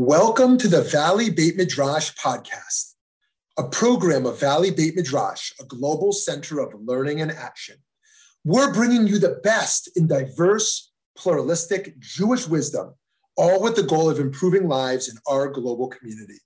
[0.00, 2.94] Welcome to the Valley Beit Midrash podcast,
[3.58, 7.78] a program of Valley Beit Midrash, a global center of learning and action.
[8.44, 12.94] We're bringing you the best in diverse, pluralistic Jewish wisdom,
[13.36, 16.38] all with the goal of improving lives in our global community.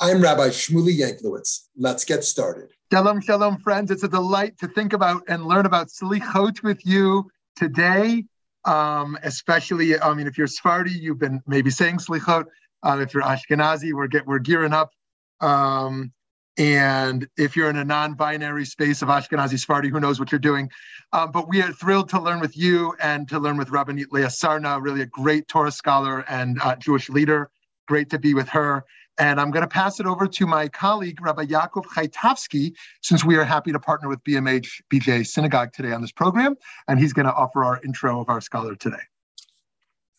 [0.00, 1.66] I'm Rabbi Shmuley Yanklowitz.
[1.76, 2.70] Let's get started.
[2.90, 3.90] Shalom, shalom, friends.
[3.90, 8.24] It's a delight to think about and learn about Slichot with you today.
[8.64, 12.46] Um, especially, I mean, if you're Sephardi, you've been maybe saying Slichot.
[12.84, 14.92] Um, if you're Ashkenazi, we're get we're gearing up.
[15.40, 16.12] Um,
[16.56, 20.70] and if you're in a non-binary space of Ashkenazi Sephardi, who knows what you're doing?
[21.12, 24.26] Um, but we are thrilled to learn with you and to learn with Rabbanit Leah
[24.26, 27.50] Sarna, really a great Torah scholar and uh, Jewish leader.
[27.88, 28.84] Great to be with her.
[29.18, 33.36] And I'm going to pass it over to my colleague, Rabbi Yaakov Chaitovsky, since we
[33.36, 36.56] are happy to partner with BMH BJ Synagogue today on this program.
[36.88, 39.02] And he's going to offer our intro of our scholar today.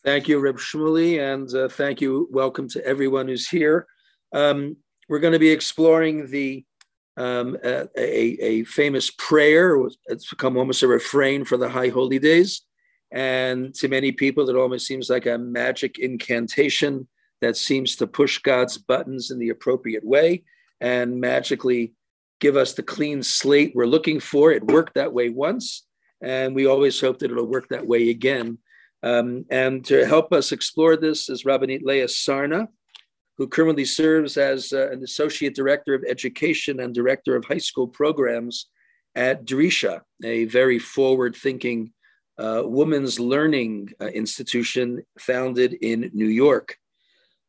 [0.06, 2.28] Thank you, Reb Shmuley, and uh, thank you.
[2.30, 3.88] Welcome to everyone who's here.
[4.32, 4.76] Um,
[5.08, 6.64] we're going to be exploring the
[7.16, 9.76] um, a, a, famous prayer.
[10.06, 12.62] It's become almost a refrain for the High Holy Days,
[13.10, 17.08] and to many people, it almost seems like a magic incantation
[17.40, 20.44] that seems to push God's buttons in the appropriate way
[20.80, 21.94] and magically
[22.38, 24.52] give us the clean slate we're looking for.
[24.52, 25.84] It worked that way once,
[26.22, 28.58] and we always hope that it'll work that way again
[29.02, 32.68] um, and to help us explore this is Rabbanit Leah Sarna,
[33.38, 37.88] who currently serves as uh, an Associate Director of Education and Director of High School
[37.88, 38.66] Programs
[39.14, 41.92] at Drisha, a very forward thinking
[42.38, 46.76] uh, women's learning uh, institution founded in New York.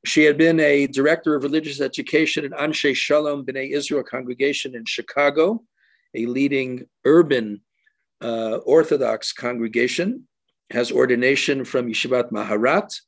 [0.05, 4.85] She had been a director of religious education at Anshe Shalom B'nai Israel congregation in
[4.85, 5.63] Chicago,
[6.15, 7.61] a leading urban
[8.21, 10.27] uh, Orthodox congregation
[10.71, 12.99] has ordination from Yeshivat Maharat,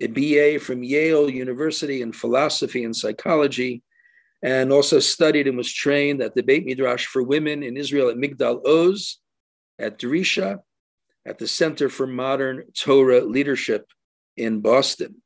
[0.00, 3.82] a BA from Yale University in philosophy and psychology,
[4.42, 8.16] and also studied and was trained at the Beit Midrash for Women in Israel at
[8.16, 9.18] Migdal Oz,
[9.78, 10.60] at Drisha,
[11.24, 13.86] at the Center for Modern Torah Leadership
[14.36, 15.22] in Boston.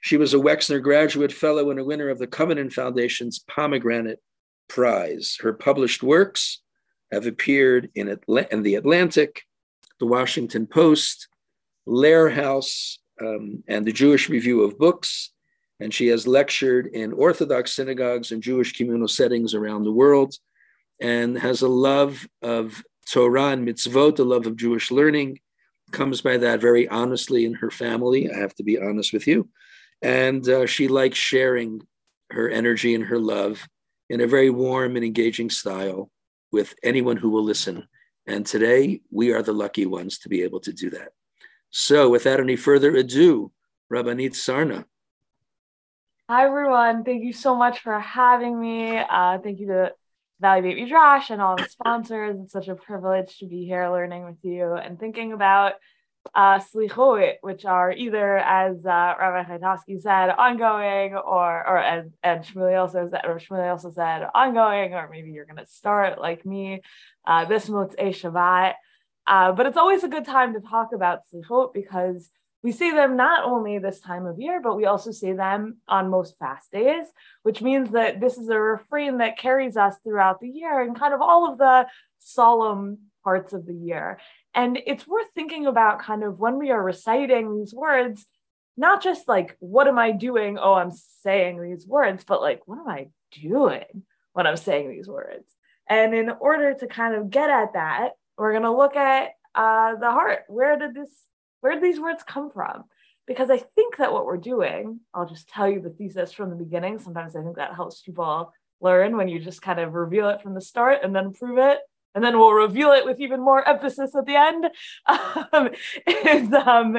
[0.00, 4.20] She was a Wexner Graduate Fellow and a winner of the Covenant Foundation's Pomegranate
[4.68, 5.38] Prize.
[5.40, 6.60] Her published works
[7.10, 9.42] have appeared in, Atl- in The Atlantic,
[10.02, 11.28] the Washington Post,
[11.86, 15.30] Lehrhaus, um, and the Jewish Review of Books.
[15.78, 20.34] And she has lectured in Orthodox synagogues and Jewish communal settings around the world
[21.00, 25.38] and has a love of Torah and mitzvot, a love of Jewish learning,
[25.92, 28.28] comes by that very honestly in her family.
[28.28, 29.48] I have to be honest with you.
[30.02, 31.80] And uh, she likes sharing
[32.32, 33.68] her energy and her love
[34.10, 36.10] in a very warm and engaging style
[36.50, 37.86] with anyone who will listen.
[38.26, 41.12] And today we are the lucky ones to be able to do that.
[41.70, 43.50] So without any further ado,
[43.92, 44.84] Rabbanit Sarna.
[46.28, 47.04] Hi, everyone.
[47.04, 48.96] Thank you so much for having me.
[48.96, 49.92] Uh, thank you to
[50.40, 52.36] Valley Beit Midrash and all the sponsors.
[52.40, 55.74] It's such a privilege to be here learning with you and thinking about
[56.34, 62.44] uh, slichot, which are either, as uh, Rabbi Chaitovsky said, ongoing, or or as and
[62.44, 66.46] Shmuley also said, or Shmuley also said, ongoing, or maybe you're going to start like
[66.46, 66.82] me
[67.26, 68.74] uh, this Motzei Shabbat.
[69.26, 72.30] Uh, but it's always a good time to talk about slichot because
[72.62, 76.10] we see them not only this time of year, but we also see them on
[76.10, 77.06] most fast days,
[77.42, 81.12] which means that this is a refrain that carries us throughout the year and kind
[81.12, 81.86] of all of the
[82.18, 84.18] solemn parts of the year.
[84.54, 88.26] And it's worth thinking about kind of when we are reciting these words,
[88.76, 90.58] not just like, what am I doing?
[90.58, 95.08] Oh, I'm saying these words, but like, what am I doing when I'm saying these
[95.08, 95.54] words?
[95.88, 99.96] And in order to kind of get at that, we're going to look at uh,
[99.96, 100.44] the heart.
[100.48, 101.10] Where did this,
[101.60, 102.84] where did these words come from?
[103.26, 106.56] Because I think that what we're doing, I'll just tell you the thesis from the
[106.56, 106.98] beginning.
[106.98, 110.54] Sometimes I think that helps people learn when you just kind of reveal it from
[110.54, 111.78] the start and then prove it.
[112.14, 114.66] And then we'll reveal it with even more emphasis at the end.
[115.54, 115.70] Um,
[116.06, 116.96] is um,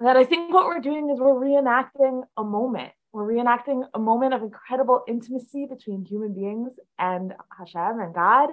[0.00, 2.92] that I think what we're doing is we're reenacting a moment.
[3.12, 8.50] We're reenacting a moment of incredible intimacy between human beings and Hashem and God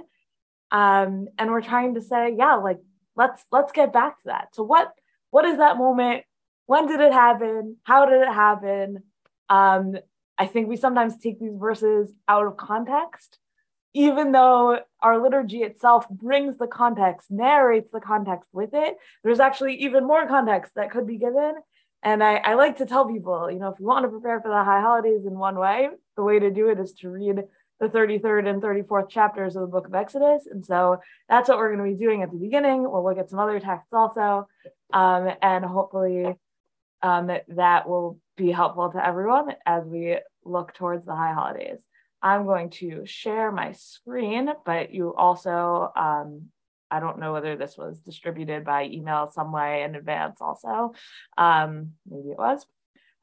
[0.71, 2.79] um, and we're trying to say yeah like
[3.15, 4.93] let's let's get back to that so what
[5.31, 6.23] what is that moment
[6.65, 9.03] when did it happen how did it happen
[9.49, 9.95] um,
[10.37, 13.39] i think we sometimes take these verses out of context
[13.97, 19.75] even though our liturgy itself brings the context narrates the context with it there's actually
[19.75, 21.55] even more context that could be given
[22.03, 24.49] and I, I like to tell people you know if you want to prepare for
[24.49, 27.43] the high holidays in one way the way to do it is to read
[27.79, 30.47] the 33rd and 34th chapters of the book of Exodus.
[30.49, 32.81] And so that's what we're going to be doing at the beginning.
[32.83, 34.47] We'll look at some other texts also.
[34.91, 36.35] Um, and hopefully
[37.03, 41.79] um, that, that will be helpful to everyone as we look towards the high holidays.
[42.21, 46.47] I'm going to share my screen, but you also, um,
[46.89, 50.93] I don't know whether this was distributed by email some way in advance also.
[51.37, 52.65] Um, maybe it was,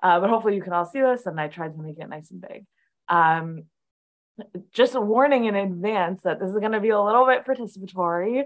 [0.03, 2.31] uh, but hopefully you can all see this and I tried to make it nice
[2.31, 2.65] and big.
[3.09, 3.65] Um,
[4.73, 8.45] just a warning in advance that this is going to be a little bit participatory.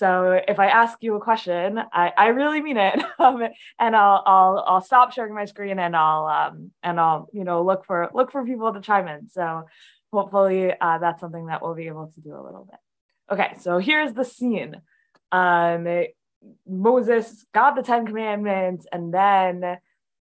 [0.00, 3.42] So if I ask you a question, I, I really mean it, um,
[3.78, 7.62] and I'll I'll I'll stop sharing my screen and I'll um, and I'll you know
[7.62, 9.28] look for look for people to chime in.
[9.28, 9.64] So
[10.10, 12.80] hopefully uh, that's something that we'll be able to do a little bit.
[13.30, 14.80] Okay, so here's the scene.
[15.32, 15.86] Um,
[16.66, 19.76] Moses got the Ten Commandments, and then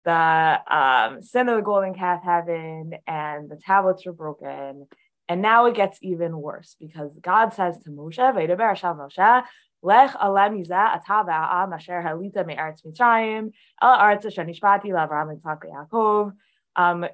[0.04, 4.86] the um, sin of the golden calf happened, and the tablets were broken.
[5.32, 9.44] And now it gets even worse because God says to Moshe, Vaydaber Hashem Moshe,
[9.82, 13.50] Lech alem yizeh ata va'am asher halita me'eretz Mitzrayim
[13.80, 16.32] el aretz asher nishbati l'Avraham Yitzchak Yaakov.
[16.76, 17.06] Um,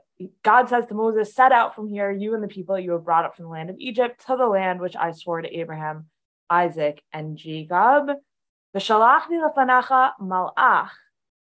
[0.43, 3.25] God says to Moses, set out from here, you and the people you have brought
[3.25, 6.06] up from the land of Egypt to the land which I swore to Abraham,
[6.50, 8.11] Isaac, and Jacob.
[8.75, 10.91] V'shalachni lefanacha malach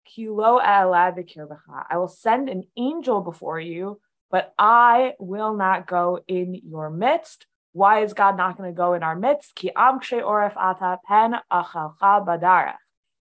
[0.03, 6.89] kilo I will send an angel before you but I will not go in your
[6.89, 7.45] midst.
[7.71, 9.55] Why is God not going to go in our midst?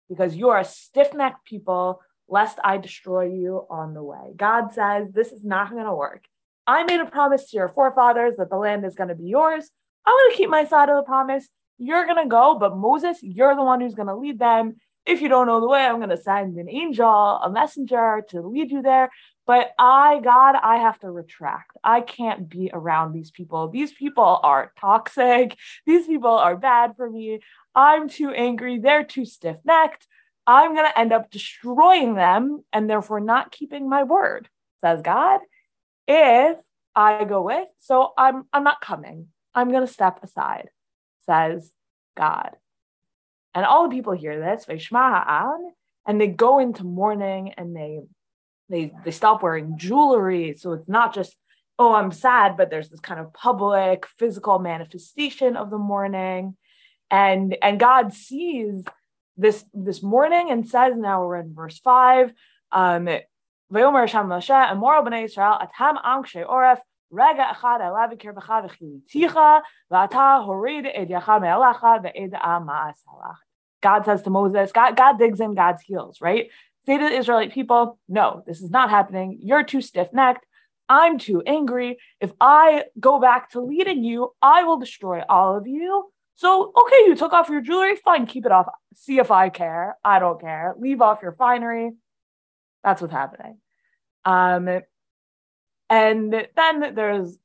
[0.09, 4.33] Because you are a stiff necked people, lest I destroy you on the way.
[4.37, 6.25] God says, This is not going to work.
[6.67, 9.71] I made a promise to your forefathers that the land is going to be yours.
[10.07, 11.49] I'm going to keep my side of the promise.
[11.79, 14.77] You're going to go, but Moses, you're the one who's going to lead them.
[15.07, 18.43] If you don't know the way, I'm going to send an angel, a messenger to
[18.43, 19.11] lead you there.
[19.49, 21.79] But I, God, I have to retract.
[21.83, 23.69] I can't be around these people.
[23.69, 25.57] These people are toxic.
[25.87, 27.41] These people are bad for me.
[27.75, 28.79] I'm too angry.
[28.79, 30.07] They're too stiff necked.
[30.47, 34.51] I'm going to end up destroying them and therefore not keeping my word,
[34.83, 35.41] says God.
[36.07, 36.59] If
[36.95, 39.29] I go with, so I'm, I'm not coming.
[39.55, 40.69] I'm going to step aside,
[41.25, 41.73] says
[42.19, 42.51] God.
[43.55, 48.01] And all the people hear this, and they go into mourning and they
[48.70, 51.36] they they stop wearing jewelry so it's not just
[51.80, 56.56] oh i'm sad but there's this kind of public physical manifestation of the mourning
[57.12, 58.84] and and god sees
[59.38, 62.34] this this mourning and says now we're in verse 5
[62.72, 63.08] um
[63.72, 66.80] ויאמר שם משה אמור בני ישראל אתם עם קשי עורף
[67.14, 69.40] רגע אחד עלה בקרבך וכיליתיך
[69.92, 73.42] ואתה הוריד את ידך מעליך ואדע מעשה לך.
[73.86, 76.46] God says to Moses, God, God digs in God's heels, right?
[76.89, 79.41] Say to the Israelite people, no, this is not happening.
[79.43, 80.47] You're too stiff necked.
[80.89, 81.99] I'm too angry.
[82.19, 86.11] If I go back to leading you, I will destroy all of you.
[86.37, 87.95] So, okay, you took off your jewelry.
[87.97, 88.69] Fine, keep it off.
[88.95, 89.99] See if I care.
[90.03, 90.75] I don't care.
[90.79, 91.91] Leave off your finery.
[92.83, 93.59] That's what's happening.
[94.25, 94.81] Um,
[95.91, 97.37] and then there's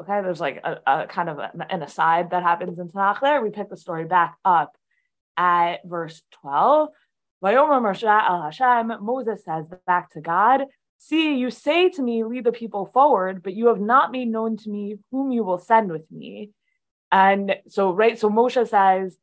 [0.00, 3.42] okay, there's like a, a kind of an aside that happens in Tanakh there.
[3.42, 4.74] We pick the story back up
[5.36, 6.88] at verse 12.
[7.42, 10.64] Uh, Moses says back to God,
[10.98, 14.56] See, you say to me, lead the people forward, but you have not made known
[14.56, 16.50] to me whom you will send with me.
[17.12, 19.16] And so, right, so Moshe says,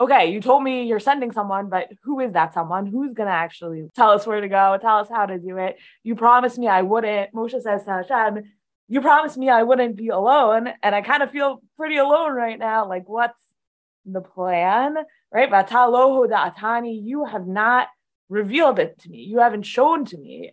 [0.00, 2.86] Okay, you told me you're sending someone, but who is that someone?
[2.86, 5.76] Who's going to actually tell us where to go, tell us how to do it?
[6.04, 7.34] You promised me I wouldn't.
[7.34, 8.44] Moshe says to Hashem,
[8.86, 10.68] You promised me I wouldn't be alone.
[10.84, 12.88] And I kind of feel pretty alone right now.
[12.88, 13.42] Like, what's
[14.04, 14.96] the plan,
[15.32, 15.50] right?
[15.50, 17.88] atani, you have not
[18.28, 19.18] revealed it to me.
[19.22, 20.52] You haven't shown to me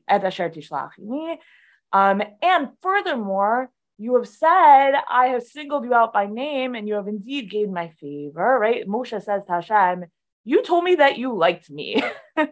[1.93, 6.95] Um, and furthermore, you have said, I have singled you out by name and you
[6.95, 8.87] have indeed gained my favor, right?
[8.87, 10.05] Moshe says to Hashem,
[10.43, 12.03] you told me that you liked me.
[12.37, 12.49] um,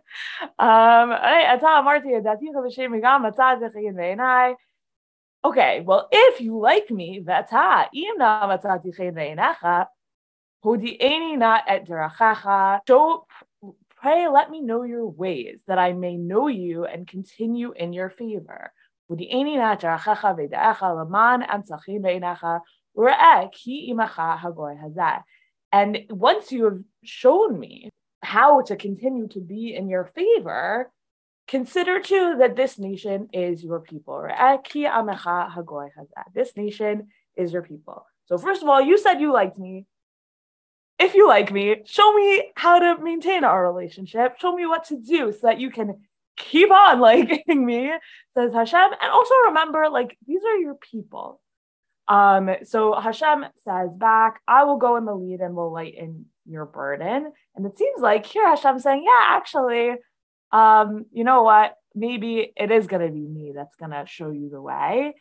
[5.46, 7.22] okay, well, if you like me,
[10.66, 11.88] not at
[12.88, 13.26] Show,
[14.02, 18.10] pray, let me know your ways, that I may know you and continue in your
[18.10, 18.72] favor.
[25.72, 27.90] And once you have shown me
[28.22, 30.92] how to continue to be in your favor,
[31.48, 34.26] consider too that this nation is your people.
[36.34, 38.06] This nation is your people.
[38.26, 39.86] So, first of all, you said you liked me
[41.00, 44.40] if you like me, show me how to maintain our relationship.
[44.40, 46.02] Show me what to do so that you can
[46.38, 47.92] keep on liking me,
[48.34, 48.92] says Hashem.
[49.02, 51.42] And also remember, like, these are your people.
[52.08, 56.66] Um, so Hashem says back, I will go in the lead and will lighten your
[56.66, 57.32] burden.
[57.56, 59.92] And it seems like here Hashem saying, Yeah, actually,
[60.52, 61.78] um, you know what?
[61.96, 65.16] maybe it is to be me that's to show you the way.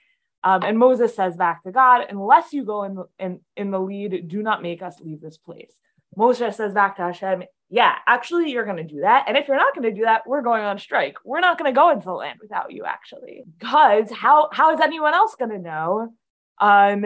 [0.45, 4.29] Um, and Moses says back to God, unless you go in, in, in the lead,
[4.29, 5.75] do not make us leave this place.
[6.17, 9.25] Moses says back to Hashem, yeah, actually, you're going to do that.
[9.29, 11.17] And if you're not going to do that, we're going on strike.
[11.25, 13.45] We're not going to go into the land without you, actually.
[13.59, 16.13] Because how, how is anyone else going to know?
[16.61, 17.03] Um,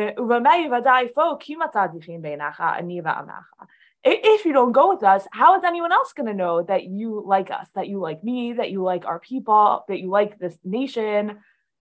[4.09, 7.23] if you don't go with us, how is anyone else going to know that you
[7.25, 10.59] like us, that you like me, that you like our people, that you like this
[10.65, 11.39] nation?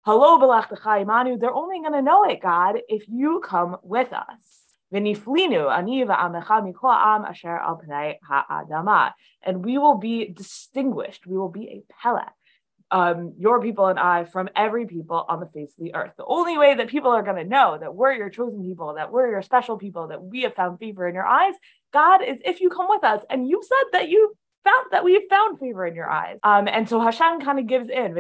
[0.06, 1.38] Hello, Imanu.
[1.38, 4.64] They're only going to know it, God, if you come with us.
[4.92, 5.06] And
[9.66, 11.28] we will be distinguished.
[11.28, 12.24] We will be a Pele,
[12.92, 16.14] um, your people and I, from every people on the face of the earth.
[16.18, 19.12] The only way that people are going to know that we're your chosen people, that
[19.12, 21.56] we're your special people, that we have found favor in your eyes,
[21.92, 23.22] God, is if you come with us.
[23.30, 26.38] And you said that you found that we found favor in your eyes.
[26.44, 28.14] Um, and so Hashem kind of gives in.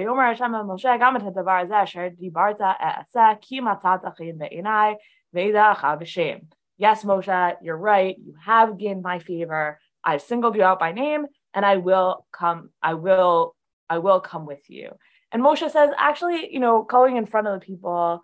[6.77, 8.15] Yes, Moshe, you're right.
[8.17, 9.79] You have gained my favor.
[10.03, 13.55] I've singled you out by name, and I will come, I will,
[13.89, 14.91] I will come with you.
[15.31, 18.24] And Moshe says, actually, you know, going in front of the people,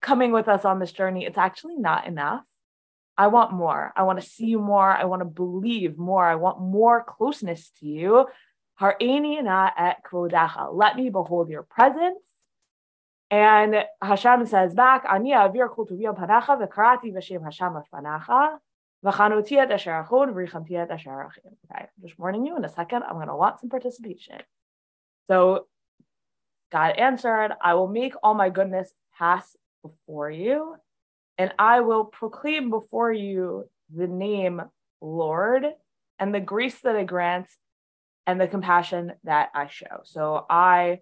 [0.00, 2.44] coming with us on this journey, it's actually not enough.
[3.18, 3.92] I want more.
[3.96, 4.90] I want to see you more.
[4.90, 6.24] I want to believe more.
[6.24, 8.26] I want more closeness to you.
[8.80, 10.74] Har'eni na et kvodacha.
[10.74, 12.18] Let me behold your presence.
[13.30, 18.58] And Hashem says back, Ani avir kol tuviyam panacha v'karati v'shem Hashem afanacha
[19.04, 21.56] v'chanoti et asher achon v'richamti et asher achim.
[21.72, 24.42] Okay, just warning you in a second, I'm going to want some participation.
[25.28, 25.66] So
[26.70, 30.76] God answered, I will make all my goodness pass before you
[31.38, 34.62] and I will proclaim before you the name
[35.00, 35.66] Lord
[36.18, 37.48] and the grace that I grant
[38.26, 40.00] and the compassion that I show.
[40.04, 41.00] So I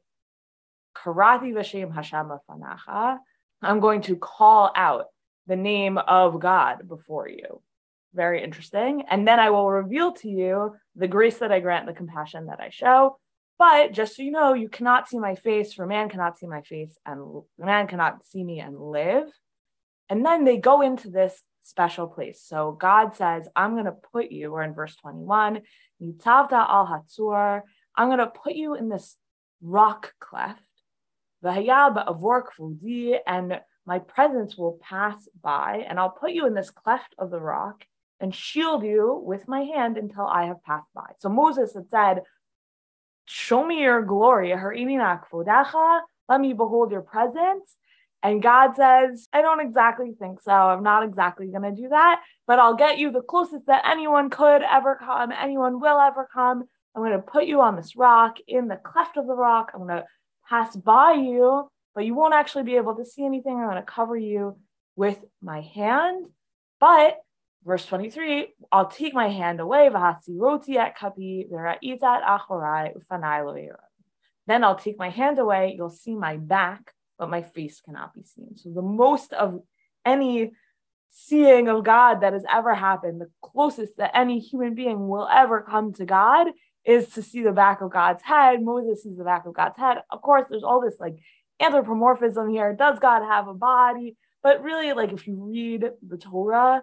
[0.97, 3.19] karati v'shem Hashem fanacha.
[3.63, 5.07] I'm going to call out
[5.47, 7.63] the name of God before you.
[8.15, 9.05] Very interesting.
[9.11, 12.61] And then I will reveal to you the grace that I grant, the compassion that
[12.61, 13.19] I show.
[13.59, 16.63] But just so you know, you cannot see my face, for man cannot see my
[16.63, 19.29] face, and man cannot see me and live.
[20.09, 22.43] And then they go into this special place.
[22.45, 25.63] So God says, I'm going to put you, we're in verse 21,
[26.03, 27.63] Nitavta al Hatzur,
[27.97, 29.17] I'm going to put you in this
[29.63, 30.61] rock cleft.
[31.43, 37.41] And my presence will pass by, and I'll put you in this cleft of the
[37.41, 37.85] rock
[38.21, 41.11] and shield you with my hand until I have passed by.
[41.19, 42.23] So Moses had said,
[43.27, 44.51] Show me your glory.
[44.51, 47.77] Her enakfudaha, let me behold your presence.
[48.25, 50.51] And God says, I don't exactly think so.
[50.51, 54.31] I'm not exactly going to do that, but I'll get you the closest that anyone
[54.31, 56.65] could ever come, anyone will ever come.
[56.97, 59.73] I'm going to put you on this rock in the cleft of the rock.
[59.75, 60.07] I'm going to
[60.49, 63.59] pass by you, but you won't actually be able to see anything.
[63.59, 64.57] I'm going to cover you
[64.97, 66.25] with my hand.
[66.81, 67.19] But
[67.63, 69.91] verse 23, I'll take my hand away.
[74.47, 75.75] Then I'll take my hand away.
[75.77, 78.57] You'll see my back but my face cannot be seen.
[78.57, 79.61] So the most of
[80.05, 80.53] any
[81.09, 85.63] seeing of God that has ever happened, the closest that any human being will ever
[85.63, 86.49] come to God
[86.85, 88.63] is to see the back of God's head.
[88.63, 89.99] Moses sees the back of God's head.
[90.11, 91.17] Of course, there's all this like
[91.61, 92.75] anthropomorphism here.
[92.75, 94.17] Does God have a body?
[94.43, 96.83] But really, like if you read the Torah,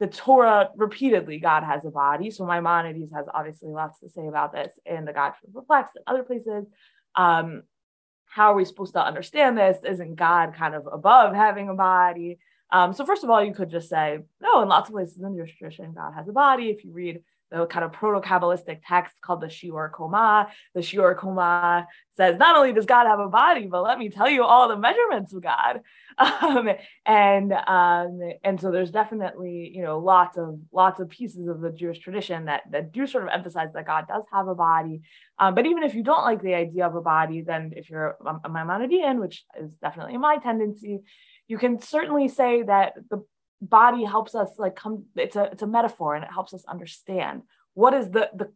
[0.00, 2.30] the Torah repeatedly, God has a body.
[2.30, 6.22] So Maimonides has obviously lots to say about this in the Guide Perplexed and other
[6.22, 6.64] places.
[7.14, 7.62] Um,
[8.32, 9.84] how are we supposed to understand this?
[9.84, 12.38] Isn't God kind of above having a body?
[12.70, 15.36] Um, so first of all, you could just say, no, in lots of places in
[15.36, 16.70] Jewish tradition, God has a body.
[16.70, 17.20] If you read
[17.52, 20.48] the kind of proto-Kabbalistic text called the Shiur Koma.
[20.74, 24.28] The Shiur Koma says, not only does God have a body, but let me tell
[24.28, 25.80] you all the measurements of God.
[26.18, 26.68] Um,
[27.06, 31.70] and um, and so there's definitely, you know, lots of lots of pieces of the
[31.70, 35.00] Jewish tradition that, that do sort of emphasize that God does have a body.
[35.38, 38.18] Um, but even if you don't like the idea of a body, then if you're
[38.26, 41.00] a, a Maimonidean, which is definitely my tendency,
[41.48, 43.24] you can certainly say that the
[43.62, 47.42] body helps us like come it's a it's a metaphor and it helps us understand
[47.74, 48.52] what is the the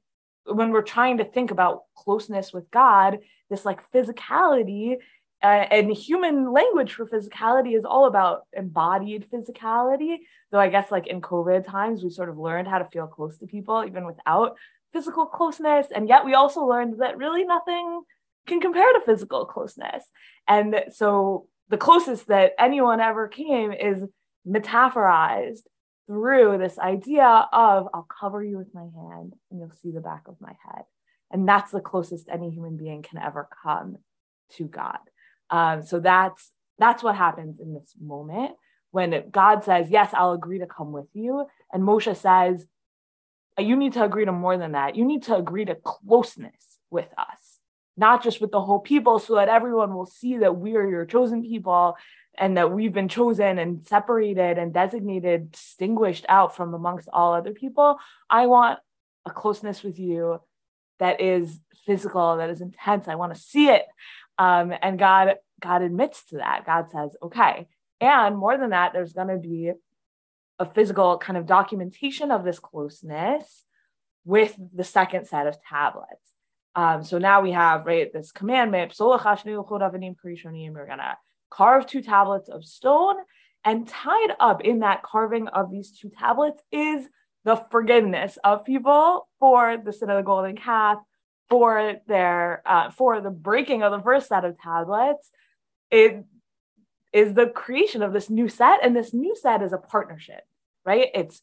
[0.52, 4.96] when we're trying to think about closeness with god this like physicality
[5.42, 10.16] uh, and human language for physicality is all about embodied physicality.
[10.50, 13.38] Though i guess like in covid times we sort of learned how to feel close
[13.38, 14.56] to people even without
[14.96, 15.88] physical closeness.
[15.94, 18.02] And yet we also learned that really nothing
[18.46, 20.04] can compare to physical closeness.
[20.48, 24.02] And so the closest that anyone ever came is
[24.46, 25.62] metaphorized
[26.06, 30.22] through this idea of I'll cover you with my hand and you'll see the back
[30.28, 30.84] of my head.
[31.30, 33.96] And that's the closest any human being can ever come
[34.56, 34.98] to God.
[35.50, 38.52] Um, so that's that's what happens in this moment
[38.90, 41.46] when God says, Yes, I'll agree to come with you.
[41.72, 42.66] And Moshe says,
[43.58, 44.96] You need to agree to more than that.
[44.96, 47.45] You need to agree to closeness with us,
[47.96, 51.06] not just with the whole people, so that everyone will see that we are your
[51.06, 51.96] chosen people
[52.38, 57.52] and that we've been chosen and separated and designated, distinguished out from amongst all other
[57.52, 57.98] people.
[58.28, 58.78] I want
[59.24, 60.40] a closeness with you
[60.98, 63.08] that is physical, that is intense.
[63.08, 63.84] I want to see it.
[64.38, 66.66] Um, and God, God admits to that.
[66.66, 67.68] God says, okay.
[68.00, 69.72] And more than that, there's going to be
[70.58, 73.64] a physical kind of documentation of this closeness
[74.24, 76.35] with the second set of tablets.
[76.76, 78.94] Um, so now we have right this commandment.
[79.00, 79.16] We're
[80.86, 81.18] gonna
[81.50, 83.16] carve two tablets of stone,
[83.64, 87.08] and tied up in that carving of these two tablets is
[87.44, 90.98] the forgiveness of people for the sin of the golden calf,
[91.48, 95.30] for their uh, for the breaking of the first set of tablets.
[95.90, 96.24] It
[97.12, 100.42] is the creation of this new set, and this new set is a partnership,
[100.84, 101.08] right?
[101.14, 101.40] It's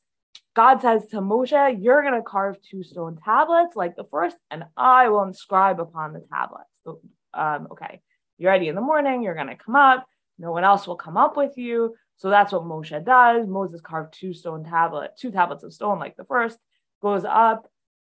[0.55, 4.65] God says to Moshe, You're going to carve two stone tablets like the first, and
[4.77, 6.69] I will inscribe upon the tablets.
[6.83, 6.99] So,
[7.33, 8.01] um, okay,
[8.37, 10.05] you're ready in the morning, you're going to come up,
[10.37, 11.95] no one else will come up with you.
[12.17, 13.47] So that's what Moshe does.
[13.47, 16.57] Moses carved two stone tablet, two tablets of stone like the first,
[17.01, 17.67] goes up,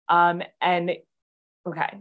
[0.09, 0.93] um, and
[1.67, 1.99] okay.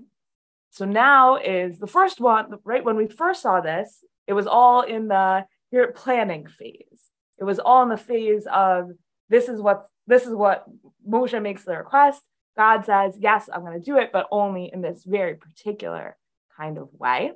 [0.71, 2.83] So now is the first one, right?
[2.83, 7.09] When we first saw this, it was all in the here planning phase.
[7.39, 8.91] It was all in the phase of
[9.29, 10.65] this is what this is what
[11.07, 12.21] Moshe makes the request.
[12.55, 16.15] God says, yes, I'm going to do it, but only in this very particular
[16.57, 17.31] kind of way.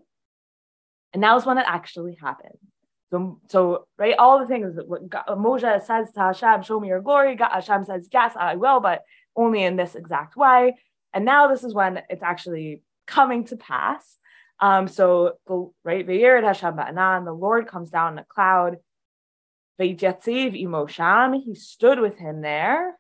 [1.14, 2.60] And now is when it actually happens.
[3.10, 6.90] So, so right, all the things that what God, Moshe says to Hashem, show me
[6.90, 7.36] your glory.
[7.36, 9.04] God, Hashem says, yes, I will, but
[9.36, 10.76] only in this exact way.
[11.14, 14.18] And now this is when it's actually coming to pass.
[14.60, 18.78] Um, so the right, Ve'yered Hashem ba'anan, the Lord comes down in a cloud.
[19.80, 22.98] Ve'yatziv imosham, he stood with him there.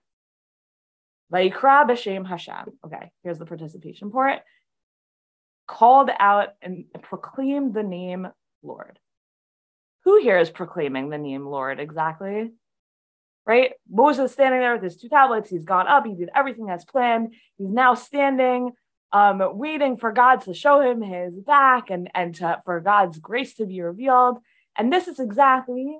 [1.34, 2.78] Vayikra b'shem Hashem.
[2.86, 4.42] Okay, here's the participation part.
[5.68, 8.28] Called out and proclaimed the name
[8.63, 9.00] Lord.
[10.04, 12.54] Who here is proclaiming the name Lord exactly?
[13.46, 13.74] Right?
[13.90, 15.50] Moses standing there with his two tablets.
[15.50, 16.06] He's gone up.
[16.06, 17.34] He did everything as planned.
[17.58, 18.72] He's now standing
[19.12, 23.56] um, waiting for God to show him his back and, and to, for God's grace
[23.56, 24.40] to be revealed.
[24.78, 25.98] And this is exactly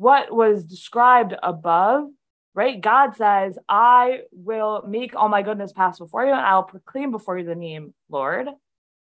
[0.00, 2.08] what was described above,
[2.54, 2.80] right?
[2.80, 7.36] God says, I will make all my goodness pass before you, and I'll proclaim before
[7.36, 8.48] you the name Lord.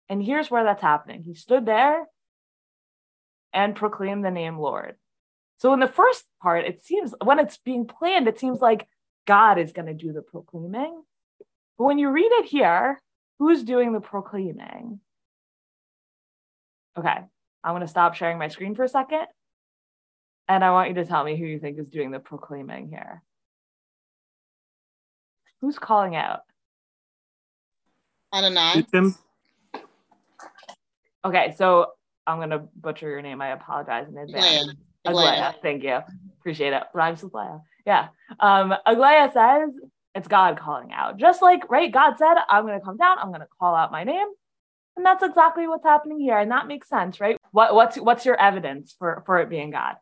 [0.09, 1.23] And here's where that's happening.
[1.23, 2.05] He stood there
[3.53, 4.97] and proclaimed the name Lord.
[5.55, 8.85] So in the first part, it seems when it's being planned, it seems like
[9.25, 11.01] God is going to do the proclaiming.
[11.77, 13.01] But when you read it here,
[13.39, 14.99] who's doing the proclaiming?
[16.97, 17.19] Okay,
[17.63, 19.27] I'm going to stop sharing my screen for a second.
[20.47, 23.21] And I want you to tell me who you think is doing the proclaiming here.
[25.61, 26.41] Who's calling out?
[28.33, 28.73] I don't know.
[31.25, 31.91] Okay, so
[32.27, 33.41] I'm going to butcher your name.
[33.41, 34.43] I apologize in advance.
[35.05, 35.53] Aglaya.
[35.61, 35.99] Thank you.
[36.39, 36.83] Appreciate it.
[36.93, 37.61] Rhymes with Leia.
[37.85, 38.07] Yeah.
[38.39, 39.69] Um, Aglaya says,
[40.15, 41.17] it's God calling out.
[41.17, 43.91] Just like, right, God said, I'm going to come down, I'm going to call out
[43.91, 44.27] my name.
[44.95, 46.37] And that's exactly what's happening here.
[46.37, 47.37] And that makes sense, right?
[47.51, 49.95] What, what's, what's your evidence for, for it being God?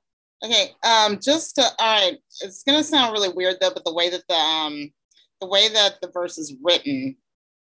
[0.44, 4.10] Okay, um, just to, all right, it's to sound really weird though, but the way
[4.10, 4.92] that the, um,
[5.40, 7.16] the way that the verse is written,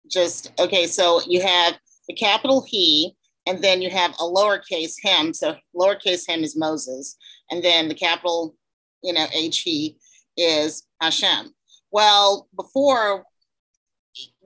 [0.08, 1.78] just, okay, so you have
[2.08, 5.32] the capital He, and then you have a lowercase him.
[5.32, 7.16] So lowercase him is Moses,
[7.50, 8.54] and then the capital,
[9.02, 9.96] you know, H he
[10.36, 11.52] is Hashem.
[11.90, 13.24] Well, before,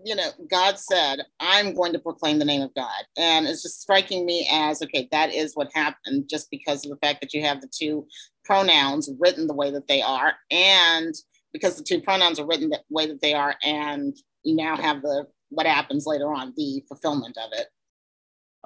[0.05, 3.05] you know, God said, I'm going to proclaim the name of God.
[3.17, 6.99] And it's just striking me as, okay, that is what happened just because of the
[6.99, 8.07] fact that you have the two
[8.45, 10.35] pronouns written the way that they are.
[10.51, 11.14] And
[11.53, 15.01] because the two pronouns are written the way that they are, and you now have
[15.01, 17.67] the what happens later on, the fulfillment of it.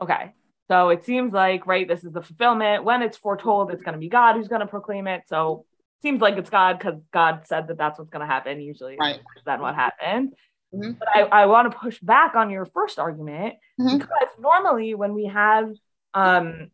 [0.02, 0.32] Okay.
[0.68, 2.84] So it seems like, right, this is the fulfillment.
[2.84, 5.22] When it's foretold, it's going to be God who's going to proclaim it.
[5.26, 5.66] So
[6.02, 8.60] seems like it's God because God said that that's what's going to happen.
[8.60, 9.20] Usually, right.
[9.46, 10.34] then what happened.
[10.74, 10.92] Mm-hmm.
[10.98, 13.98] But I, I want to push back on your first argument mm-hmm.
[13.98, 15.72] because normally when we have
[16.14, 16.70] um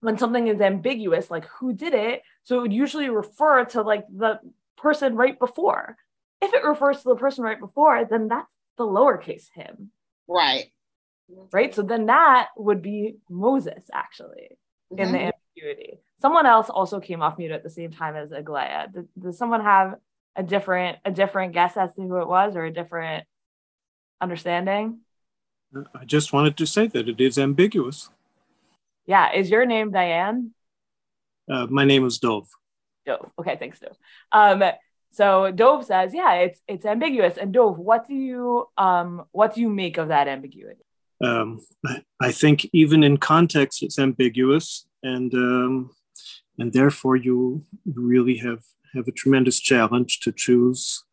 [0.00, 4.04] when something is ambiguous, like who did it, so it would usually refer to like
[4.14, 4.38] the
[4.76, 5.96] person right before.
[6.40, 9.90] If it refers to the person right before, then that's the lowercase him.
[10.28, 10.66] Right.
[11.52, 11.74] Right.
[11.74, 14.56] So then that would be Moses actually
[14.92, 15.00] mm-hmm.
[15.00, 18.88] in the ambiguity someone else also came off mute at the same time as Aglaya.
[18.92, 19.94] Did, does someone have
[20.36, 23.26] a different a different guess as to who it was or a different
[24.20, 25.00] understanding?
[25.94, 28.10] I just wanted to say that it is ambiguous.
[29.06, 29.32] Yeah.
[29.32, 30.52] Is your name Diane?
[31.50, 32.48] Uh, my name is Dove.
[33.06, 33.30] Dove.
[33.38, 33.96] Okay, thanks, Dove.
[34.32, 34.62] Um,
[35.10, 37.38] so Dove says, yeah, it's it's ambiguous.
[37.38, 40.84] And Dove, what do you um what do you make of that ambiguity?
[41.24, 41.60] Um,
[42.20, 45.90] I think even in context, it's ambiguous, and um,
[46.58, 48.62] and therefore you really have
[48.94, 51.04] have a tremendous challenge to choose.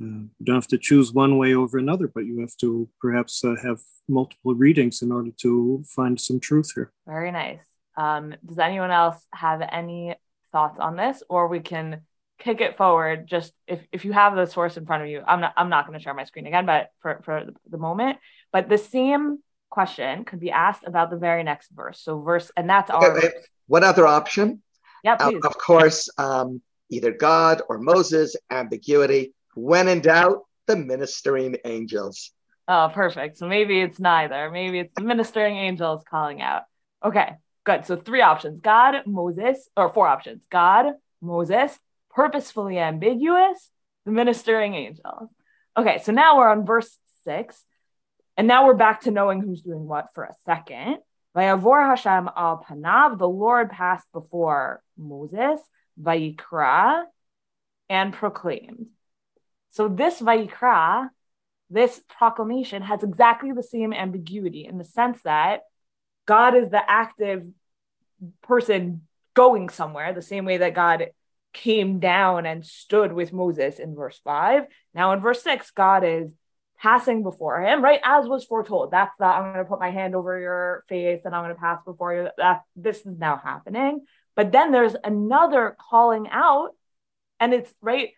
[0.00, 0.04] Uh,
[0.38, 3.54] you don't have to choose one way over another, but you have to perhaps uh,
[3.62, 6.90] have multiple readings in order to find some truth here.
[7.06, 7.62] Very nice.
[7.96, 10.14] Um, does anyone else have any
[10.52, 12.00] thoughts on this, or we can
[12.38, 13.26] kick it forward?
[13.26, 15.86] Just if, if you have the source in front of you, I'm not I'm not
[15.86, 18.18] going to share my screen again, but for for the moment,
[18.52, 22.00] but the same question could be asked about the very next verse.
[22.00, 23.14] So verse, and that's our.
[23.14, 23.32] Wait, wait.
[23.66, 24.62] One other option.
[25.04, 26.60] Yeah, Uh, of course, um,
[26.90, 28.34] either God or Moses.
[28.50, 29.34] Ambiguity.
[29.54, 32.32] When in doubt, the ministering angels.
[32.68, 33.38] Oh, perfect.
[33.38, 34.50] So maybe it's neither.
[34.50, 36.62] Maybe it's the ministering angels calling out.
[37.04, 37.32] Okay,
[37.64, 37.84] good.
[37.86, 41.76] So three options God, Moses, or four options God, Moses,
[42.10, 43.70] purposefully ambiguous,
[44.04, 45.28] the ministering angels.
[45.76, 47.64] Okay, so now we're on verse six.
[48.36, 50.98] And now we're back to knowing who's doing what for a second.
[51.36, 55.60] Vayavor Hashem al panav, the Lord passed before Moses,
[56.00, 57.04] Vayikra,
[57.88, 58.86] and proclaimed.
[59.70, 61.08] So this Vayikra,
[61.70, 65.62] this proclamation has exactly the same ambiguity in the sense that
[66.26, 67.46] God is the active
[68.42, 69.02] person
[69.34, 71.06] going somewhere, the same way that God
[71.52, 74.64] came down and stood with Moses in verse 5.
[74.94, 76.32] Now in verse 6, God is
[76.78, 78.00] passing before him, right?
[78.04, 78.90] As was foretold.
[78.90, 81.60] That's the I'm going to put my hand over your face and I'm going to
[81.60, 82.28] pass before you.
[82.38, 84.04] That this is now happening.
[84.34, 86.70] But then there's another calling out,
[87.38, 88.10] and it's right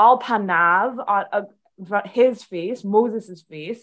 [0.00, 3.82] al panav on uh, his face, Moses's face,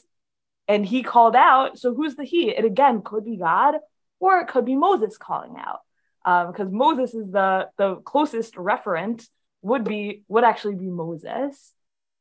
[0.67, 1.77] and he called out.
[1.81, 2.41] So who's the he?
[2.59, 3.73] It again could be God,
[4.19, 5.81] or it could be Moses calling out,
[6.51, 9.19] because Moses is the the closest referent
[9.69, 11.73] would be would actually be Moses,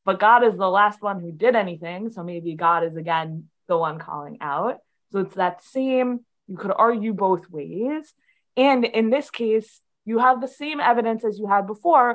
[0.07, 2.01] but God is the last one who did anything.
[2.15, 4.75] So maybe God is again the one calling out.
[5.11, 6.09] So it's that same.
[6.51, 8.15] You could argue both ways,
[8.57, 9.71] and in this case,
[10.05, 12.11] you have the same evidence as you had before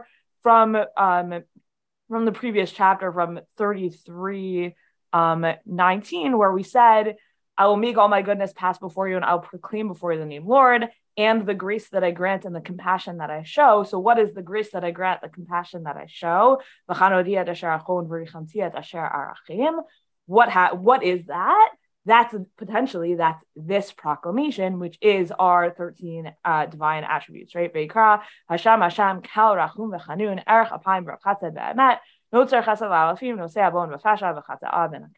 [0.45, 0.67] from
[1.07, 1.29] um,
[2.11, 4.75] from the previous chapter from 33
[5.13, 7.15] um 19 where we said
[7.57, 10.25] i will make all my goodness pass before you and i'll proclaim before you the
[10.25, 13.83] name lord and the grace that i grant and the compassion that i show.
[13.83, 16.61] So what is the grace that i grant the compassion that i show?
[20.27, 21.69] What ha- what is that
[22.05, 27.71] that's potentially that's this proclamation, which is our 13 uh, divine attributes, right?
[27.71, 29.93] Veikra, Hashem, Hashem, Kal, Rachum,
[30.47, 31.05] Erech, Apayim,
[32.33, 33.37] Notzer, Chesed, La'alafim,
[33.67, 35.09] Abon,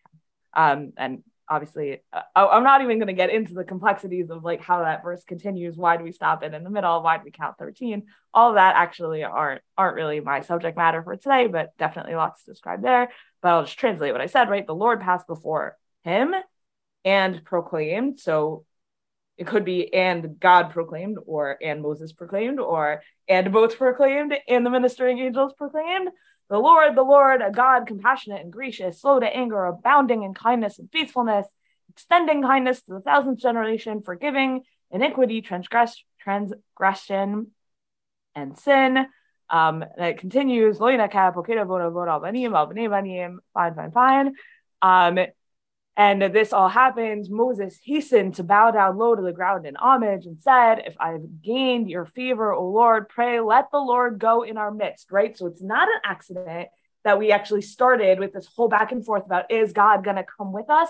[0.53, 4.61] Um, and obviously, uh, I'm not even going to get into the complexities of like
[4.61, 5.77] how that verse continues.
[5.77, 7.01] Why do we stop it in the middle?
[7.01, 8.07] Why do we count 13?
[8.33, 12.51] All that actually aren't aren't really my subject matter for today, but definitely lots to
[12.51, 13.09] describe there.
[13.41, 14.67] But I'll just translate what I said, right?
[14.67, 16.33] The Lord passed before him
[17.05, 18.19] and proclaimed.
[18.19, 18.65] So
[19.37, 24.65] it could be and God proclaimed, or and Moses proclaimed, or and both proclaimed, and
[24.65, 26.09] the ministering angels proclaimed.
[26.49, 30.77] The Lord, the Lord, a God compassionate and gracious, slow to anger, abounding in kindness
[30.77, 31.47] and faithfulness,
[31.89, 34.61] extending kindness to the thousandth generation, forgiving
[34.91, 37.51] iniquity, transgress, transgression,
[38.35, 38.97] and sin.
[39.49, 40.77] Um, and it continues,
[43.53, 44.35] fine, fine, fine.
[44.81, 45.19] Um,
[45.95, 47.27] and this all happened.
[47.29, 51.41] Moses hastened to bow down low to the ground in homage and said, If I've
[51.41, 55.37] gained your favor, O Lord, pray, let the Lord go in our midst, right?
[55.37, 56.69] So it's not an accident
[57.03, 60.25] that we actually started with this whole back and forth about is God going to
[60.37, 60.89] come with us?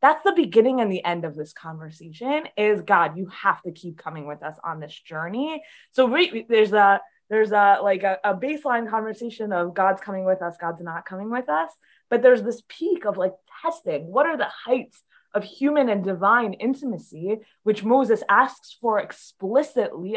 [0.00, 3.98] That's the beginning and the end of this conversation is God, you have to keep
[3.98, 5.62] coming with us on this journey.
[5.90, 10.42] So we, there's a there's a like a, a baseline conversation of God's coming with
[10.42, 11.70] us, God's not coming with us.
[12.08, 14.06] But there's this peak of like testing.
[14.06, 20.16] What are the heights of human and divine intimacy, which Moses asks for explicitly?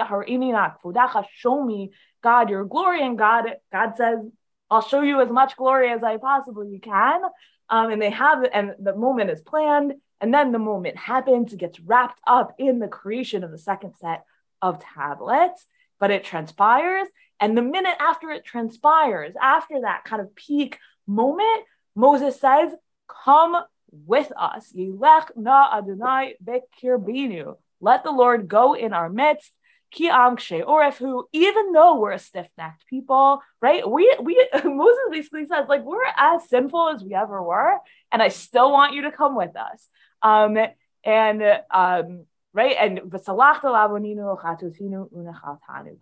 [1.36, 1.91] Show me,
[2.23, 3.06] God, your glory.
[3.06, 4.19] And God, God says,
[4.71, 7.21] I'll show you as much glory as I possibly can.
[7.69, 9.93] Um, and they have, and the moment is planned.
[10.19, 13.95] And then the moment happens, it gets wrapped up in the creation of the second
[13.99, 14.23] set
[14.62, 15.65] of tablets,
[15.99, 17.08] but it transpires.
[17.39, 22.71] And the minute after it transpires, after that kind of peak moment, Moses says,
[23.07, 23.55] Come
[23.91, 24.71] with us.
[24.75, 27.55] Yilech na Adonai bekirbinu.
[27.79, 29.51] Let the Lord go in our midst.
[29.91, 30.37] Ki am
[30.97, 33.87] who even though we're a stiff-necked people, right?
[33.87, 37.77] We we Moses basically says, like, we're as sinful as we ever were,
[38.11, 39.87] and I still want you to come with us.
[40.23, 40.57] Um,
[41.03, 43.01] and um, right, and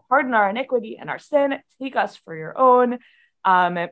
[0.09, 2.99] pardon our iniquity and our sin, take us for your own.
[3.43, 3.89] Um,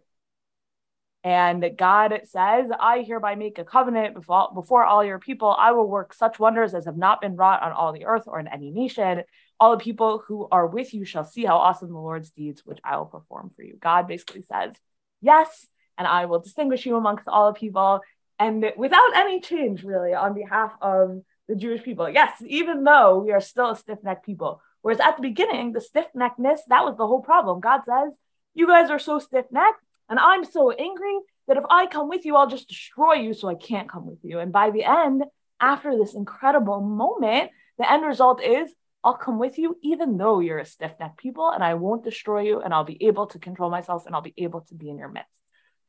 [1.23, 5.53] and God says, I hereby make a covenant before, before all your people.
[5.57, 8.39] I will work such wonders as have not been wrought on all the earth or
[8.39, 9.23] in any nation.
[9.59, 12.79] All the people who are with you shall see how awesome the Lord's deeds, which
[12.85, 13.77] I will perform for you.
[13.81, 14.75] God basically says,
[15.21, 17.99] Yes, and I will distinguish you amongst all the people.
[18.39, 22.09] And without any change, really, on behalf of the Jewish people.
[22.09, 24.61] Yes, even though we are still a stiff necked people.
[24.81, 27.59] Whereas at the beginning, the stiff neckedness, that was the whole problem.
[27.59, 28.13] God says,
[28.53, 31.17] You guys are so stiff necked and I'm so angry
[31.47, 33.33] that if I come with you, I'll just destroy you.
[33.33, 34.39] So I can't come with you.
[34.39, 35.23] And by the end,
[35.59, 40.59] after this incredible moment, the end result is I'll come with you, even though you're
[40.59, 43.69] a stiff necked people, and I won't destroy you, and I'll be able to control
[43.69, 45.29] myself and I'll be able to be in your midst.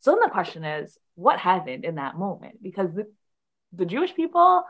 [0.00, 2.62] So then the question is, what happened in that moment?
[2.62, 3.06] Because the,
[3.72, 4.64] the Jewish people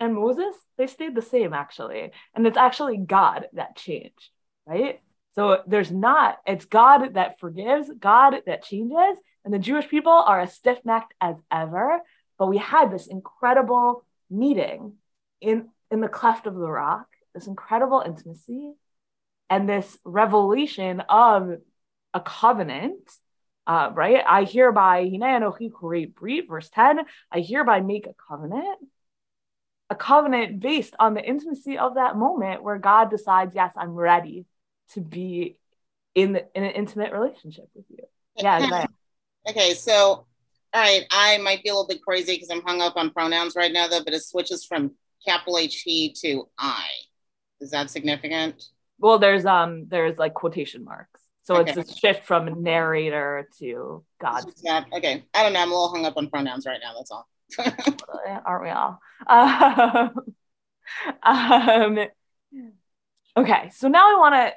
[0.00, 2.12] and Moses, they stayed the same actually.
[2.34, 4.30] And it's actually God that changed,
[4.66, 5.00] right?
[5.34, 10.40] So there's not, it's God that forgives, God that changes, and the Jewish people are
[10.40, 12.00] as stiff necked as ever.
[12.38, 14.94] But we had this incredible meeting
[15.40, 18.72] in, in the cleft of the rock, this incredible intimacy,
[19.50, 21.50] and this revelation of
[22.12, 22.98] a covenant.
[23.66, 24.22] Uh, right?
[24.26, 25.10] I hereby,
[26.48, 27.00] verse 10,
[27.32, 28.78] I hereby make a covenant,
[29.88, 34.44] a covenant based on the intimacy of that moment where God decides, yes, I'm ready
[34.92, 35.58] to be
[36.14, 38.04] in the, in an intimate relationship with you.
[38.36, 38.94] Yeah, exactly.
[39.46, 40.26] Okay, so all
[40.80, 43.70] right, I might be a little bit crazy because I'm hung up on pronouns right
[43.70, 44.92] now, though, but it switches from
[45.24, 46.86] capital H he to I.
[47.60, 48.64] Is that significant?
[48.98, 51.20] Well, there's um there's like quotation marks.
[51.42, 51.74] So okay.
[51.76, 54.44] it's a shift from narrator to God.
[54.94, 55.24] Okay.
[55.34, 55.60] I don't know.
[55.60, 56.94] I'm a little hung up on pronouns right now.
[56.96, 57.28] That's all.
[58.46, 58.98] Aren't we all?
[61.22, 61.98] Um, um,
[63.38, 63.70] okay.
[63.74, 64.52] So now I want to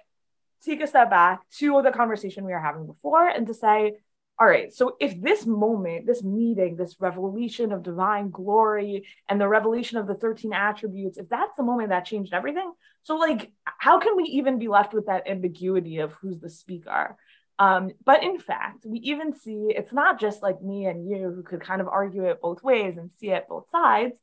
[0.64, 3.94] take a step back to the conversation we were having before and to say,
[4.40, 9.48] all right, so if this moment, this meeting, this revelation of divine glory and the
[9.48, 14.00] revelation of the 13 attributes, if that's the moment that changed everything, so like, how
[14.00, 17.18] can we even be left with that ambiguity of who's the speaker?
[17.58, 21.42] Um, but in fact, we even see it's not just like me and you who
[21.42, 24.20] could kind of argue it both ways and see it both sides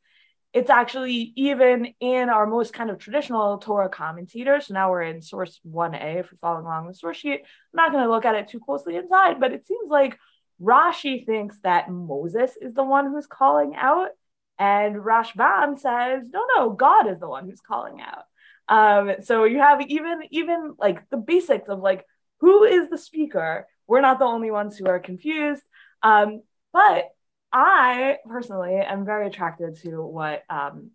[0.55, 4.69] it's actually even in our most kind of traditional Torah commentators.
[4.69, 7.41] So now we're in source 1a if you're following along the source sheet.
[7.43, 10.17] I'm not going to look at it too closely inside, but it seems like
[10.63, 14.11] Rashi thinks that Moses is the one who's calling out,
[14.57, 18.23] and Rashbam says, no, no, God is the one who's calling out.
[18.69, 22.07] Um, so you have even even like the basics of like
[22.39, 23.67] who is the speaker.
[23.89, 25.65] We're not the only ones who are confused.
[26.03, 27.11] Um, but
[27.55, 30.91] I personally am very attracted to what um,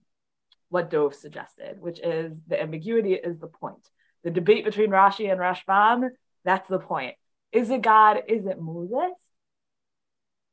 [0.68, 3.90] what Dove suggested, which is the ambiguity is the point.
[4.24, 6.10] The debate between Rashi and Rashbam,
[6.44, 7.16] that's the point.
[7.54, 8.24] Is it God?
[8.28, 9.14] Is it Moses?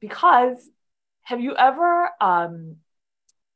[0.01, 0.57] Because
[1.23, 2.77] have you ever um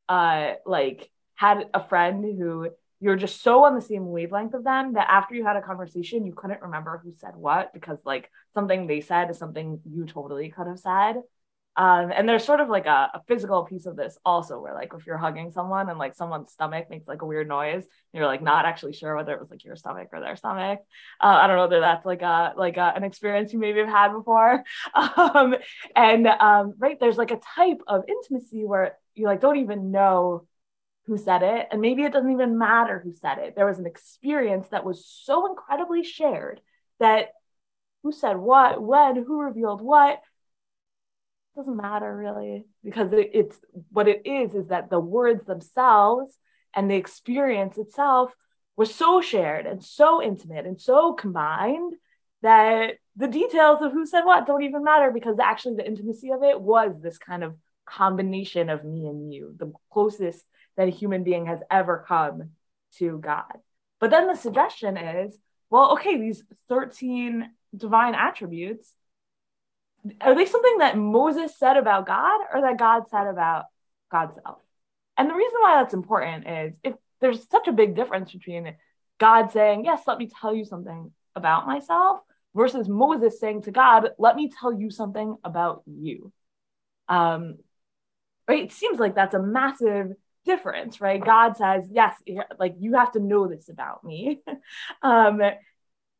[0.08, 4.94] uh like had a friend who you're just so on the same wavelength of them
[4.94, 8.86] that after you had a conversation you couldn't remember who said what because like something
[8.86, 11.22] they said is something you totally could have said
[11.80, 14.92] um, and there's sort of like a, a, physical piece of this also, where like
[14.94, 18.42] if you're hugging someone and like someone's stomach makes like a weird noise, you're like
[18.42, 20.80] not actually sure whether it was like your stomach or their stomach.
[21.22, 23.88] Uh, I don't know whether that's like a like a, an experience you maybe have
[23.88, 24.62] had before.
[25.16, 25.54] Um,
[25.96, 30.46] and um, right there's like a type of intimacy where you like don't even know
[31.06, 33.56] who said it, and maybe it doesn't even matter who said it.
[33.56, 36.60] There was an experience that was so incredibly shared
[36.98, 37.30] that
[38.02, 40.20] who said what, when, who revealed what
[41.60, 46.36] doesn't matter really because it, it's what it is is that the words themselves
[46.74, 48.32] and the experience itself
[48.76, 51.92] was so shared and so intimate and so combined
[52.40, 56.42] that the details of who said what don't even matter because actually the intimacy of
[56.42, 60.42] it was this kind of combination of me and you, the closest
[60.78, 62.50] that a human being has ever come
[62.96, 63.52] to God.
[63.98, 65.36] But then the suggestion is
[65.68, 68.92] well, okay, these 13 divine attributes,
[70.20, 73.64] are they something that Moses said about God or that God said about
[74.10, 74.58] God's self?
[75.16, 78.74] And the reason why that's important is if there's such a big difference between
[79.18, 82.20] God saying, Yes, let me tell you something about myself,
[82.54, 86.32] versus Moses saying to God, Let me tell you something about you.
[87.08, 87.58] Um,
[88.48, 88.64] right?
[88.64, 90.12] It seems like that's a massive
[90.46, 91.22] difference, right?
[91.22, 92.16] God says, Yes,
[92.58, 94.40] like you have to know this about me.
[95.02, 95.42] um,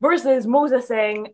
[0.00, 1.28] versus Moses saying,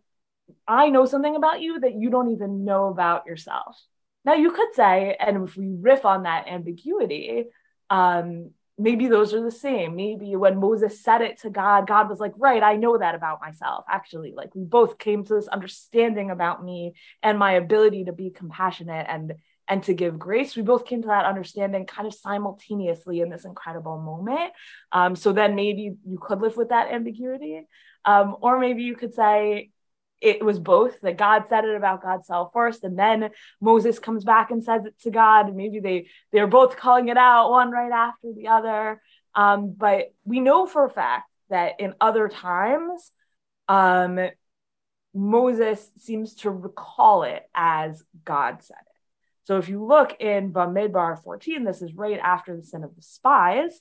[0.67, 3.77] I know something about you that you don't even know about yourself.
[4.25, 7.45] now you could say, and if we riff on that ambiguity,
[7.89, 9.95] um, maybe those are the same.
[9.95, 13.41] Maybe when Moses said it to God, God was like, right, I know that about
[13.41, 13.85] myself.
[13.89, 18.29] Actually, like we both came to this understanding about me and my ability to be
[18.29, 19.33] compassionate and
[19.69, 20.55] and to give grace.
[20.55, 24.53] We both came to that understanding kind of simultaneously in this incredible moment.
[24.93, 27.67] Um, so then maybe you could live with that ambiguity.
[28.05, 29.71] Um, or maybe you could say,
[30.21, 33.29] it was both that God said it about God's self first, and then
[33.61, 35.47] Moses comes back and says it to God.
[35.47, 39.01] And Maybe they they're both calling it out one right after the other.
[39.35, 43.11] Um, but we know for a fact that in other times,
[43.67, 44.19] um,
[45.13, 49.01] Moses seems to recall it as God said it.
[49.45, 53.01] So if you look in Bamidbar 14, this is right after the sin of the
[53.01, 53.79] spies.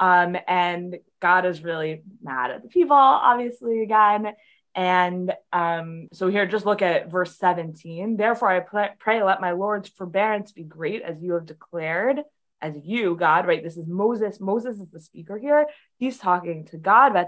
[0.00, 4.28] Um, and God is really mad at the people, obviously, again.
[4.78, 8.16] And um, so here, just look at verse 17.
[8.16, 12.20] Therefore, I pray, let my Lord's forbearance be great as you have declared,
[12.62, 13.60] as you, God, right?
[13.60, 14.38] This is Moses.
[14.38, 15.66] Moses is the speaker here.
[15.96, 17.16] He's talking to God.
[17.16, 17.26] As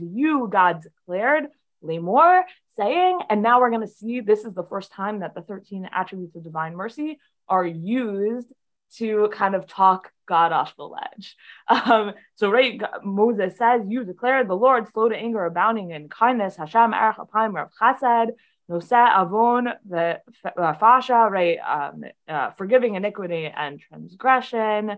[0.00, 1.46] you, God, declared,
[1.82, 2.42] lemor,
[2.76, 5.88] saying, and now we're going to see this is the first time that the 13
[5.92, 8.52] attributes of divine mercy are used
[8.98, 11.36] to kind of talk God off the ledge.
[11.68, 16.56] Um, so, right, Moses says, You declared the Lord slow to anger, abounding in kindness,
[16.56, 18.30] Hashem, Erech Apayim, Rav Chesed,
[18.70, 24.96] Noseh Avon, the Fasha, right, um, uh, forgiving iniquity and transgression,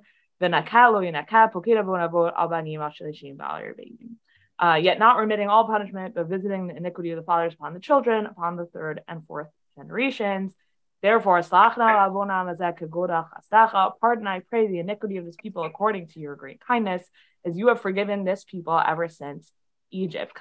[4.59, 7.81] uh, yet not remitting all punishment, but visiting the iniquity of the fathers upon the
[7.81, 10.55] children, upon the third and fourth generations.
[11.03, 11.83] Therefore, pardon,
[14.27, 17.03] I pray the iniquity of this people according to your great kindness,
[17.45, 19.53] as you have forgiven this people ever since
[19.91, 20.33] Egypt.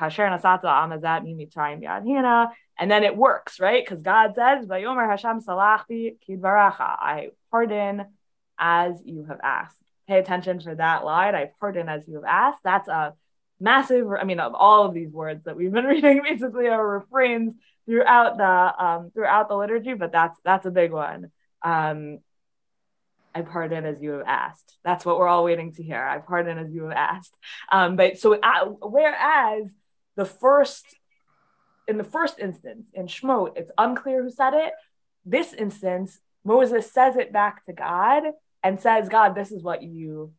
[2.78, 3.86] And then it works, right?
[3.86, 4.84] Because God says, I
[7.52, 8.06] pardon
[8.58, 9.78] as you have asked.
[10.08, 11.36] Pay attention for that line.
[11.36, 12.60] I pardon as you have asked.
[12.63, 13.13] That's a
[13.60, 17.54] massive, I mean, of all of these words that we've been reading, basically are refrains
[17.86, 21.32] throughout the um, throughout the liturgy, but that's that's a big one.
[21.62, 22.19] Um,
[23.34, 24.78] I pardon as you have asked.
[24.84, 26.02] That's what we're all waiting to hear.
[26.02, 27.36] I pardon as you have asked.
[27.71, 29.74] Um, but so uh, whereas
[30.15, 30.86] the first
[31.88, 34.74] in the first instance in Shemot, it's unclear who said it.
[35.26, 38.24] This instance, Moses says it back to God
[38.63, 40.34] and says, God, this is what you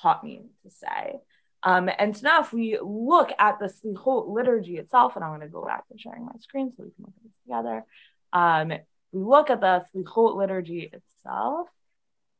[0.00, 1.20] taught me to say.
[1.62, 5.40] Um, and so now if we look at the Slichot liturgy itself, and I'm going
[5.42, 7.84] to go back to sharing my screen so we can look at this together.
[8.32, 8.72] Um,
[9.12, 11.68] we look at the Slichot liturgy itself,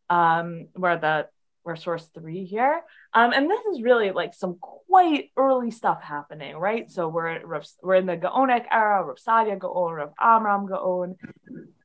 [0.09, 1.27] um, where the
[1.63, 2.81] we're source three here.
[3.13, 6.91] Um, and this is really like some quite early stuff happening, right?
[6.91, 7.41] So we're
[7.83, 11.17] we're in the Gaonic era, Rav Saadia Gaon, Rav Amram Gaon.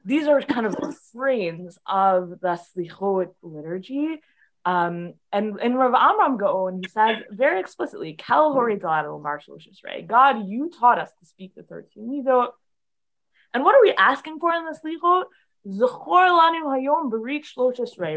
[0.05, 4.21] These are kind of the frames of the Slichot liturgy
[4.65, 8.51] um, and in Rav Amram Gaon, he says very explicitly, Kel
[10.07, 12.49] God, you taught us to speak the 13 midot.
[13.53, 15.25] And what are we asking for in the slichot?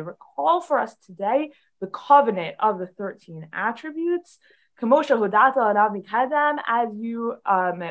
[0.01, 4.39] Recall for us today the covenant of the 13 attributes.
[4.81, 4.89] As
[6.95, 7.83] you um,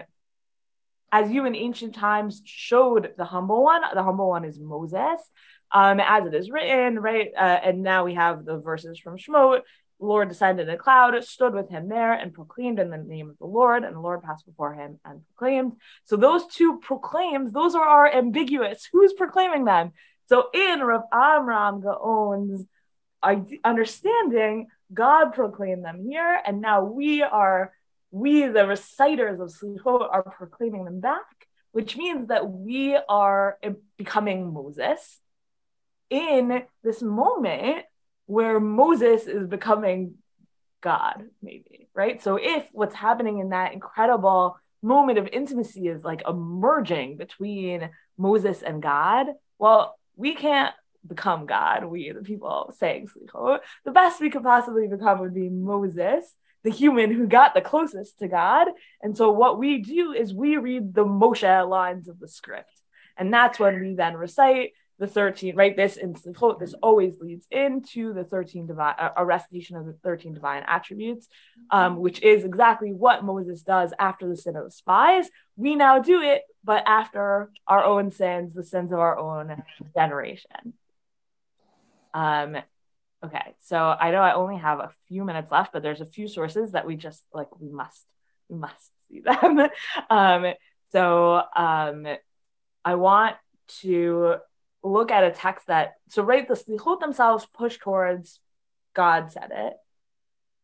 [1.10, 5.22] as you in ancient times showed the humble one, the humble one is Moses
[5.72, 7.30] um, as it is written, right?
[7.36, 9.62] Uh, and now we have the verses from Shemot.
[10.00, 13.30] The Lord descended in a cloud, stood with him there, and proclaimed in the name
[13.30, 15.74] of the Lord, and the Lord passed before him and proclaimed.
[16.06, 18.88] So those two proclaims, those are, are ambiguous.
[18.92, 19.94] Who's proclaiming them?
[20.28, 22.66] So in Rav Amram Gaon's
[23.64, 27.74] understanding, God proclaimed them here, and now we are,
[28.12, 31.26] we the reciters of Slichot are proclaiming them back,
[31.72, 33.58] which means that we are
[33.98, 35.20] becoming Moses,
[36.10, 37.86] in this moment
[38.26, 40.16] where Moses is becoming
[40.82, 42.22] God, maybe, right?
[42.22, 48.62] So if what's happening in that incredible moment of intimacy is like emerging between Moses
[48.62, 49.28] and God,
[49.58, 50.74] well, we can't
[51.08, 53.60] become God, we, the people saying Slichot.
[53.86, 56.34] The best we could possibly become would be Moses,
[56.64, 58.68] the human who got the closest to God.
[59.02, 62.72] And so what we do is we read the Moshe lines of the script.
[63.16, 65.76] And that's when we then recite the 13, right?
[65.76, 70.34] This in Slichot, this always leads into the 13 divine, a recitation of the 13
[70.34, 71.28] divine attributes,
[71.70, 75.30] um, which is exactly what Moses does after the sin of the spies.
[75.56, 80.74] We now do it, but after our own sins, the sins of our own generation.
[82.14, 82.58] Um,
[83.24, 86.28] okay, so I know I only have a few minutes left, but there's a few
[86.28, 88.04] sources that we just like, we must,
[88.50, 89.68] we must see them.
[90.10, 90.54] um,
[90.92, 92.08] so, um,
[92.86, 93.36] I want
[93.82, 94.38] to
[94.92, 98.40] look at a text that, so right, the Slichot themselves push towards
[98.94, 99.74] God said it.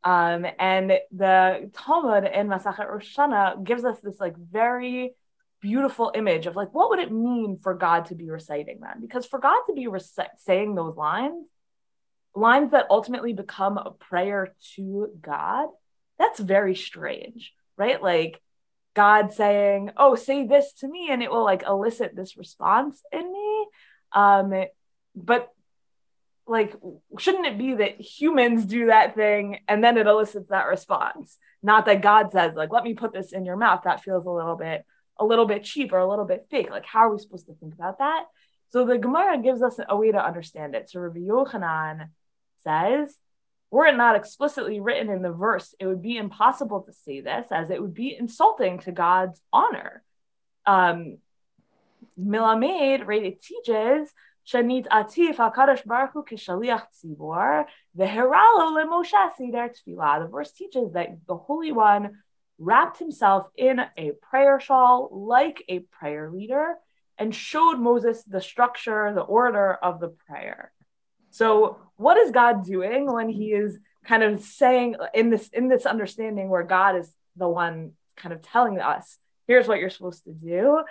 [0.03, 3.17] Um, and the Talmud in Masachet Rosh
[3.63, 5.13] gives us this like very
[5.61, 8.97] beautiful image of like what would it mean for God to be reciting them?
[8.99, 10.03] Because for God to be rec-
[10.39, 11.47] saying those lines,
[12.35, 15.69] lines that ultimately become a prayer to God,
[16.19, 18.01] that's very strange, right?
[18.01, 18.41] Like
[18.93, 23.31] God saying, "Oh, say this to me," and it will like elicit this response in
[23.31, 23.52] me.
[24.13, 24.53] Um,
[25.15, 25.49] but
[26.45, 26.75] like
[27.17, 31.37] shouldn't it be that humans do that thing and then it elicits that response?
[31.61, 33.81] Not that god says like let me put this in your mouth.
[33.85, 34.85] That feels a little bit
[35.19, 36.69] a little bit cheap or a little bit fake.
[36.69, 38.25] Like how are we supposed to think about that?
[38.69, 40.89] So the gemara gives us a way to understand it.
[40.89, 42.09] So rabbi yochanan
[42.63, 43.15] says
[43.71, 47.47] were it not explicitly written in the verse it would be impossible to say this
[47.51, 50.03] as it would be insulting to god's honor.
[50.65, 51.19] Um
[52.19, 54.11] Milamid, right, it teaches
[54.47, 57.65] Shanit Atif Hakadosh Baruch Hu Kishaliach Tzibor
[57.97, 60.21] VeHeralo LeMoshe Seder Tefillah.
[60.21, 62.21] The verse teaches that the Holy One
[62.59, 66.75] wrapped himself in a prayer shawl like a prayer leader
[67.17, 70.71] and showed Moses the structure, the order of the prayer.
[71.31, 75.85] So, what is God doing when He is kind of saying in this in this
[75.85, 80.33] understanding where God is the one kind of telling us, "Here's what you're supposed to
[80.33, 80.83] do."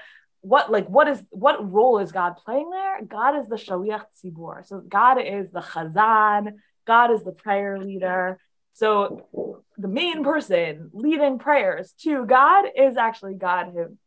[0.43, 3.03] What like what is what role is God playing there?
[3.05, 4.67] God is the shaliach tzibur.
[4.67, 6.55] So God is the chazan.
[6.85, 8.39] God is the prayer leader.
[8.75, 13.99] So the main person leading prayers to God is actually God him,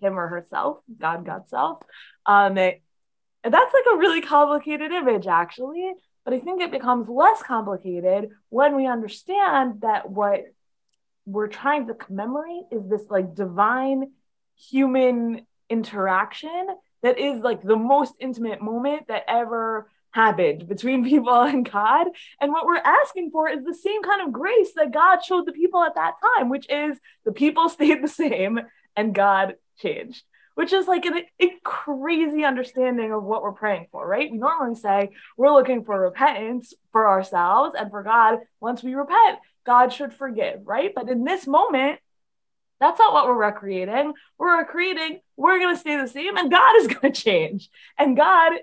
[0.00, 1.82] him or herself, God, God self.
[2.26, 2.82] Um, it,
[3.44, 5.92] and that's like a really complicated image, actually.
[6.24, 10.44] But I think it becomes less complicated when we understand that what
[11.26, 14.12] we're trying to commemorate is this like divine
[14.56, 16.66] human interaction
[17.02, 22.08] that is like the most intimate moment that ever happened between people and God.
[22.40, 25.52] And what we're asking for is the same kind of grace that God showed the
[25.52, 28.60] people at that time, which is the people stayed the same
[28.94, 30.22] and God changed,
[30.54, 34.30] which is like a, a crazy understanding of what we're praying for, right?
[34.30, 38.40] We normally say we're looking for repentance for ourselves and for God.
[38.60, 40.92] Once we repent, God should forgive, right?
[40.94, 42.00] But in this moment,
[42.82, 44.12] that's not what we're recreating.
[44.38, 47.70] We're recreating, we're going to stay the same, and God is going to change.
[47.96, 48.54] And God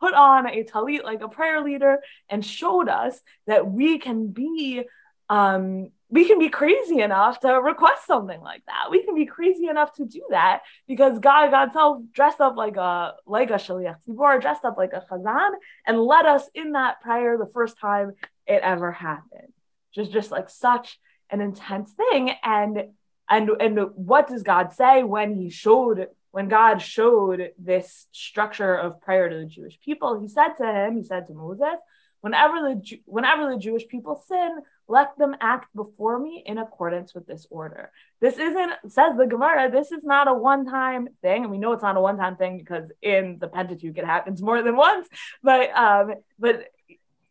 [0.00, 4.82] put on a talit like a prayer leader and showed us that we can be
[5.30, 8.90] um we can be crazy enough to request something like that.
[8.90, 12.76] We can be crazy enough to do that because God God self dressed up like
[12.76, 15.52] a like a shaliach tzibor, dressed up like a chazan,
[15.86, 18.12] and led us in that prayer the first time
[18.46, 19.54] it ever happened.
[19.94, 20.98] Just just like such
[21.30, 22.32] an intense thing.
[22.42, 22.84] And
[23.28, 29.00] and and what does god say when he showed when god showed this structure of
[29.00, 30.20] prayer to the jewish people?
[30.20, 31.78] He said to him he said to moses
[32.20, 37.26] whenever the whenever the jewish people sin let them act before me in accordance with
[37.26, 37.90] this order.
[38.20, 41.42] This isn't says the gemara this is not a one-time thing.
[41.42, 44.62] And we know it's not a one-time thing because in the pentateuch it happens more
[44.62, 45.08] than once.
[45.42, 46.68] But um but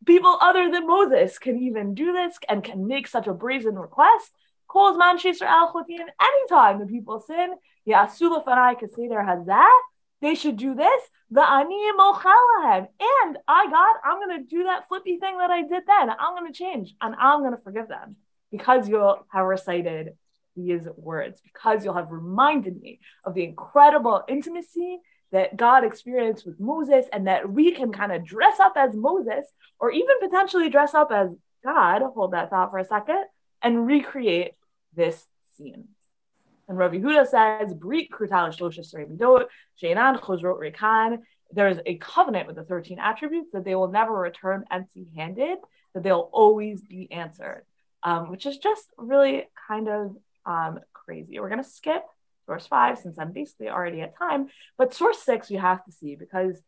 [0.05, 4.31] people other than moses can even do this and can make such a brazen request
[4.67, 7.53] calls man Yisrael Chotim anytime the people sin,
[7.87, 9.67] Yasu Lefanai Kaseder Hazah,
[10.21, 11.01] they should do this.
[11.31, 12.87] The ani mochalahem.
[12.99, 16.09] And I God, I'm gonna do that flippy thing that I did then.
[16.09, 18.15] I'm gonna change and I'm gonna forgive them
[18.51, 20.13] because you'll have recited
[20.55, 24.99] these words, because you'll have reminded me of the incredible intimacy
[25.31, 29.45] that God experienced with Moses, and that we can kind of dress up as Moses,
[29.79, 31.29] or even potentially dress up as
[31.63, 32.03] God.
[32.13, 33.25] Hold that thought for a second
[33.61, 34.53] and recreate
[34.95, 35.25] this
[35.57, 35.89] scene.
[36.67, 38.51] And Rav Yehuda says, Brit Krutal
[39.07, 39.45] Midot,
[39.81, 41.19] Sheinan Chosrot Rekan.
[41.51, 45.59] There is a covenant with the 13 attributes that they will never return empty handed,
[45.93, 47.65] that they'll always be answered,
[48.01, 51.39] um, which is just really kind of um, crazy.
[51.39, 52.03] We're going to skip
[52.47, 54.47] source five since I'm basically already at time,
[54.77, 56.61] but source six you have to see because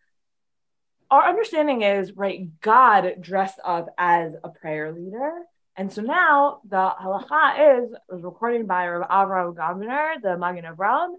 [1.09, 5.31] our understanding is, right, God dressed up as a prayer leader
[5.77, 11.13] and so now the halacha is, was recorded by Rav Avraham Gombiner, the Magen Avraham.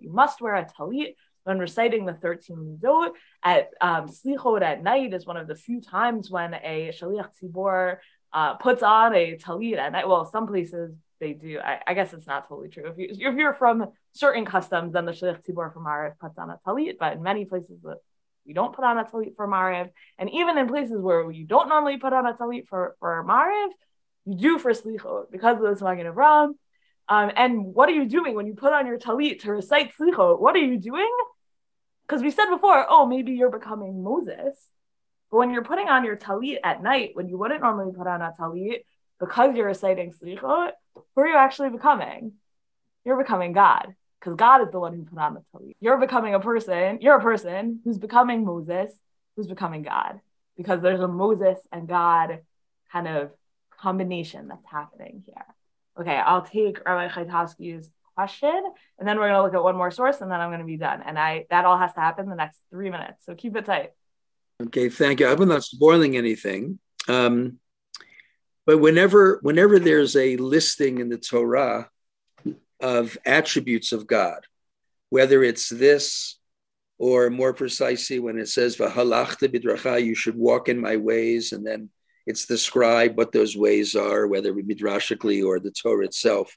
[0.00, 3.10] You must wear a talit when reciting the 13 midot.
[3.42, 7.98] At um, slichot at night is one of the few times when a shaliach tzibor
[8.32, 10.08] uh, puts on a talit at night.
[10.08, 11.58] Well, some places they do.
[11.58, 12.86] I, I, guess it's not totally true.
[12.86, 16.50] If, you, if you're from certain customs, then the shaliach tzibor from Arif puts on
[16.50, 16.98] a talit.
[16.98, 17.78] But in many places,
[18.46, 19.90] you don't put on a talit for Mariv.
[20.18, 23.68] And even in places where you don't normally put on a talit for, for Mariv,
[24.24, 26.54] you do for Slichot because of this Magen Avraham.
[27.08, 30.40] Um, and what are you doing when you put on your talit to recite slichot?
[30.40, 31.10] What are you doing?
[32.06, 34.56] Because we said before, oh, maybe you're becoming Moses.
[35.30, 38.22] But when you're putting on your talit at night, when you wouldn't normally put on
[38.22, 38.84] a talit,
[39.20, 42.32] because you're reciting slichot, who are you actually becoming?
[43.04, 43.94] You're becoming God,
[44.26, 45.76] because God is the one who put on the talit.
[45.78, 46.98] You're becoming a person.
[47.00, 48.90] You're a person who's becoming Moses,
[49.36, 50.20] who's becoming God,
[50.56, 52.40] because there's a Moses and God
[52.92, 53.30] kind of
[53.78, 55.46] combination that's happening here.
[56.00, 58.64] Okay, I'll take Rabbi Chaitovsky's question,
[58.98, 61.02] and then we're gonna look at one more source, and then I'm gonna be done.
[61.06, 63.24] And I that all has to happen in the next three minutes.
[63.26, 63.90] So keep it tight.
[64.60, 65.28] Okay, thank you.
[65.28, 66.80] I'm not spoiling anything.
[67.06, 67.60] Um,
[68.66, 71.90] but whenever whenever there's a listing in the Torah
[72.80, 74.46] of attributes of God,
[75.10, 76.38] whether it's this
[76.98, 81.66] or more precisely when it says "V'halachta bidracha," you should walk in my ways, and
[81.66, 81.90] then
[82.26, 86.56] it's described what those ways are, whether midrashically or the Torah itself.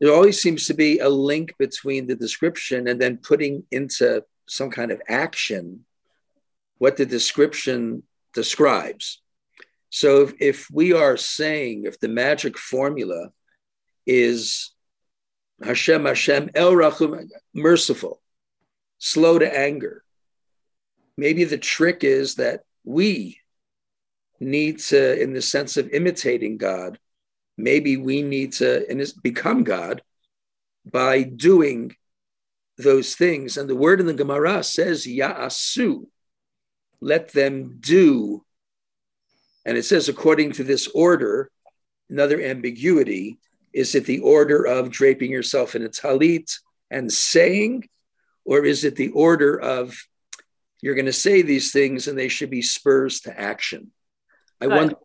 [0.00, 4.70] There always seems to be a link between the description and then putting into some
[4.70, 5.84] kind of action
[6.78, 8.04] what the description
[8.34, 9.20] describes.
[9.90, 13.30] So if, if we are saying, if the magic formula
[14.06, 14.72] is
[15.62, 18.20] Hashem, Hashem, El Rachum, merciful,
[18.98, 20.04] slow to anger,
[21.16, 23.40] maybe the trick is that we
[24.40, 26.98] need to, in the sense of imitating God,
[27.56, 28.86] maybe we need to
[29.22, 30.02] become God
[30.90, 31.96] by doing
[32.76, 33.56] those things.
[33.56, 36.06] And the word in the Gemara says, Ya'asu,
[37.00, 38.44] let them do.
[39.66, 41.50] And it says, according to this order,
[42.08, 43.38] another ambiguity
[43.72, 46.58] is it the order of draping yourself in a talit
[46.90, 47.88] and saying,
[48.44, 49.96] or is it the order of
[50.80, 53.92] you're going to say these things and they should be spurs to action?
[54.60, 54.96] I wonder.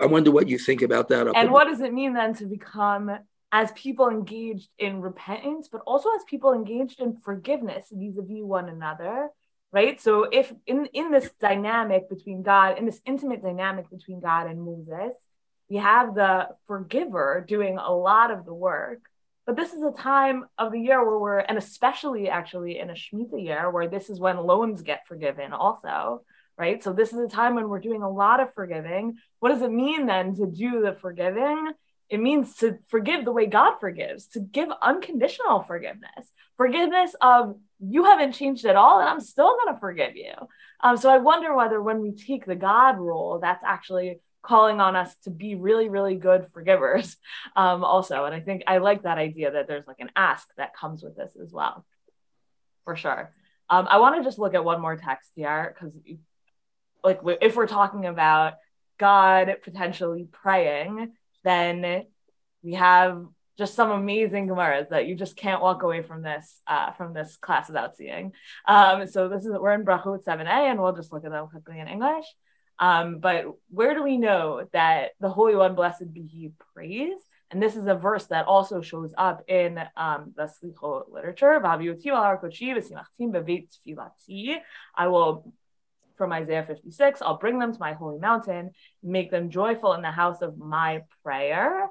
[0.00, 1.26] I wonder what you think about that.
[1.36, 3.10] And what does it mean then to become
[3.52, 9.28] as people engaged in repentance, but also as people engaged in forgiveness vis-a-vis one another,
[9.72, 10.00] right?
[10.00, 14.62] So if in in this dynamic between God, in this intimate dynamic between God and
[14.62, 15.14] Moses,
[15.70, 19.00] we have the forgiver doing a lot of the work.
[19.46, 22.94] But this is a time of the year where we're, and especially actually in a
[22.94, 26.22] Shemitah year, where this is when loans get forgiven also
[26.56, 26.82] right?
[26.82, 29.16] So this is a time when we're doing a lot of forgiving.
[29.40, 31.72] What does it mean then to do the forgiving?
[32.08, 38.04] It means to forgive the way God forgives, to give unconditional forgiveness, forgiveness of you
[38.04, 40.32] haven't changed at all, and I'm still going to forgive you.
[40.80, 44.94] Um, so I wonder whether when we take the God role, that's actually calling on
[44.94, 47.16] us to be really, really good forgivers,
[47.56, 48.24] um, also.
[48.24, 51.16] And I think I like that idea that there's like an ask that comes with
[51.16, 51.84] this as well,
[52.84, 53.32] for sure.
[53.70, 55.94] Um, I want to just look at one more text here because
[57.02, 58.54] like if we're talking about
[58.98, 62.04] God potentially praying, then
[62.62, 63.24] we have
[63.56, 67.36] just some amazing gemaras that you just can't walk away from this uh, from this
[67.36, 68.32] class without seeing.
[68.66, 71.78] Um, so this is we're in Brachot 7a, and we'll just look at them quickly
[71.78, 72.26] in English.
[72.78, 77.18] Um, but where do we know that the Holy One, blessed be He, prays?
[77.50, 81.64] And this is a verse that also shows up in um, the Slichot literature.
[84.96, 85.52] I will
[86.16, 87.22] from Isaiah 56.
[87.22, 88.70] I'll bring them to my holy mountain,
[89.02, 91.88] make them joyful in the house of my prayer.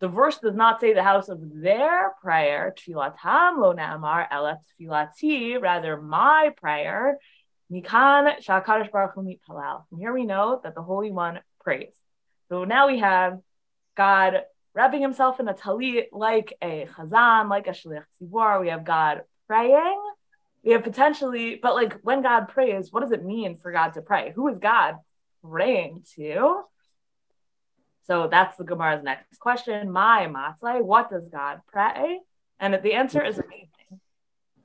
[0.00, 6.00] The verse does not say the house of their prayer, tfilatam lo elat tfilati, rather
[6.00, 7.18] my prayer.
[7.72, 11.94] Nikan shakadosh baruch hu From here we know that the Holy One prays.
[12.48, 13.38] So now we have
[13.96, 14.42] God
[14.74, 18.60] wrapping himself in a talit like a chazan, like a shliach tzibor.
[18.60, 20.00] We have God praying
[20.64, 24.02] we have potentially, but like when God prays, what does it mean for God to
[24.02, 24.32] pray?
[24.34, 24.96] Who is God
[25.42, 26.62] praying to?
[28.06, 29.90] So that's the Gemara's next question.
[29.90, 32.20] My matzai, what does God pray?
[32.58, 33.68] And the answer is amazing.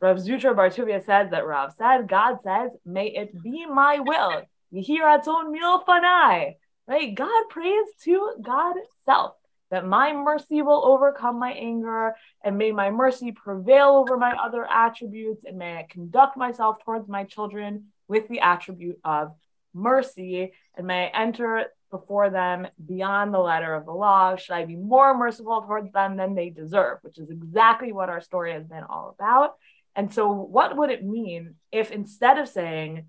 [0.01, 4.43] Rav Zutra bar Tuvia says that Rav said, God says, may it be my will.
[4.73, 6.55] Yihiraton milfanai.
[6.87, 7.13] Right?
[7.13, 8.75] God prays to God
[9.05, 9.33] self
[9.71, 14.65] that my mercy will overcome my anger, and may my mercy prevail over my other
[14.65, 19.35] attributes, and may I conduct myself towards my children with the attribute of
[19.73, 24.35] mercy, and may I enter before them beyond the letter of the law.
[24.35, 28.21] Should I be more merciful towards them than they deserve, which is exactly what our
[28.21, 29.55] story has been all about.
[29.99, 33.07] And so, what would it mean if instead of saying,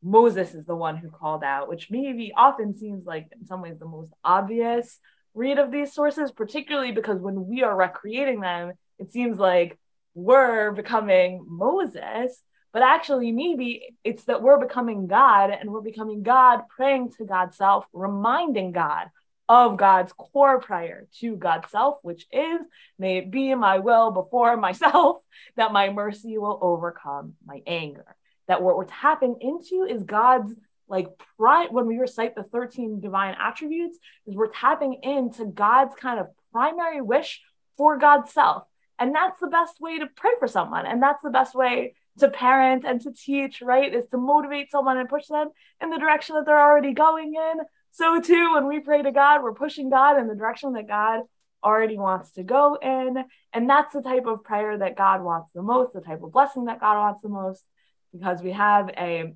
[0.00, 3.76] Moses is the one who called out, which maybe often seems like in some ways
[3.80, 5.00] the most obvious
[5.34, 8.70] read of these sources, particularly because when we are recreating them,
[9.00, 9.80] it seems like
[10.14, 12.40] we're becoming Moses,
[12.72, 17.56] but actually, maybe it's that we're becoming God and we're becoming God, praying to God's
[17.56, 19.06] self, reminding God
[19.48, 22.60] of God's core prayer to God's self, which is,
[22.98, 25.18] may it be my will before myself
[25.56, 28.16] that my mercy will overcome my anger.
[28.46, 30.54] That what we're tapping into is God's
[30.88, 36.18] like pri- when we recite the 13 divine attributes, is we're tapping into God's kind
[36.18, 37.42] of primary wish
[37.76, 38.64] for God's self.
[38.98, 40.86] And that's the best way to pray for someone.
[40.86, 43.94] And that's the best way to parent and to teach, right?
[43.94, 47.58] Is to motivate someone and push them in the direction that they're already going in.
[47.90, 51.22] So, too, when we pray to God, we're pushing God in the direction that God
[51.64, 53.24] already wants to go in.
[53.52, 56.66] And that's the type of prayer that God wants the most, the type of blessing
[56.66, 57.64] that God wants the most,
[58.12, 59.34] because we have a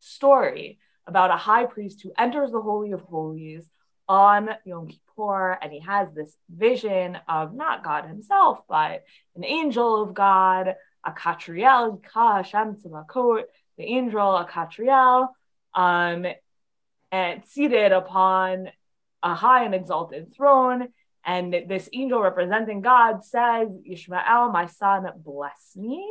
[0.00, 3.68] story about a high priest who enters the Holy of Holies
[4.08, 9.04] on Yom Kippur, and he has this vision of not God himself, but
[9.36, 10.74] an angel of God,
[11.06, 13.42] Akatriel, Ka Hashem Tzavakot,
[13.78, 15.28] the angel, Akatriel,
[15.74, 16.26] um,
[17.12, 18.68] and seated upon
[19.22, 20.88] a high and exalted throne.
[21.24, 26.04] And this angel representing God says, Ishmael, my son, bless me.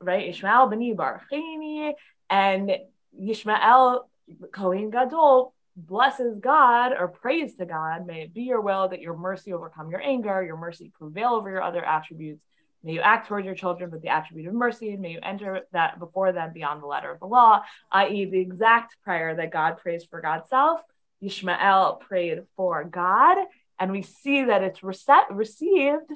[0.00, 0.28] Right?
[0.28, 1.92] Ishmael, bani barchini.
[2.30, 2.70] And
[3.20, 4.04] Yishmael,
[4.52, 9.16] Kohen Gadol, blesses God or prays to God, may it be your will that your
[9.16, 12.42] mercy overcome your anger, your mercy prevail over your other attributes.
[12.82, 15.62] May you act towards your children with the attribute of mercy, and may you enter
[15.72, 17.62] that before them beyond the letter of the law,
[17.92, 20.80] i.e., the exact prayer that God prays for God's self.
[21.22, 23.36] Yishmael prayed for God,
[23.78, 26.10] and we see that it's rece- received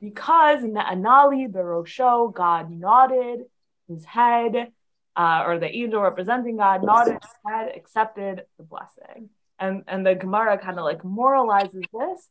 [0.00, 3.40] because in the Anali, the Rosho, God nodded
[3.88, 4.72] his head
[5.16, 9.30] uh, or the angel representing God nodded his head, accepted the blessing.
[9.58, 12.28] And, and the Gemara kind of like moralizes this.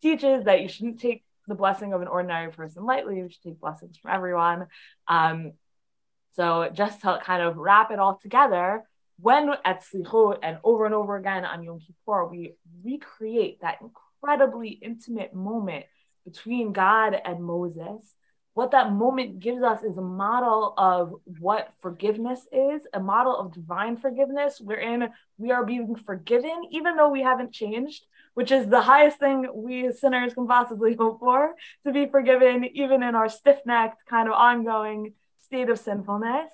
[0.00, 3.16] Teaches that you shouldn't take the blessing of an ordinary person lightly.
[3.16, 4.66] You should take blessings from everyone.
[5.08, 5.52] Um,
[6.32, 8.84] so just to kind of wrap it all together,
[9.18, 14.70] when at Slichot and over and over again on Yom Kippur, we recreate that incredibly
[14.70, 15.84] intimate moment
[16.24, 18.14] between God and Moses
[18.54, 23.52] what that moment gives us is a model of what forgiveness is, a model of
[23.52, 28.82] divine forgiveness, wherein we are being forgiven, even though we haven't changed, which is the
[28.82, 31.54] highest thing we as sinners can possibly hope for
[31.84, 36.50] to be forgiven, even in our stiff necked, kind of ongoing state of sinfulness.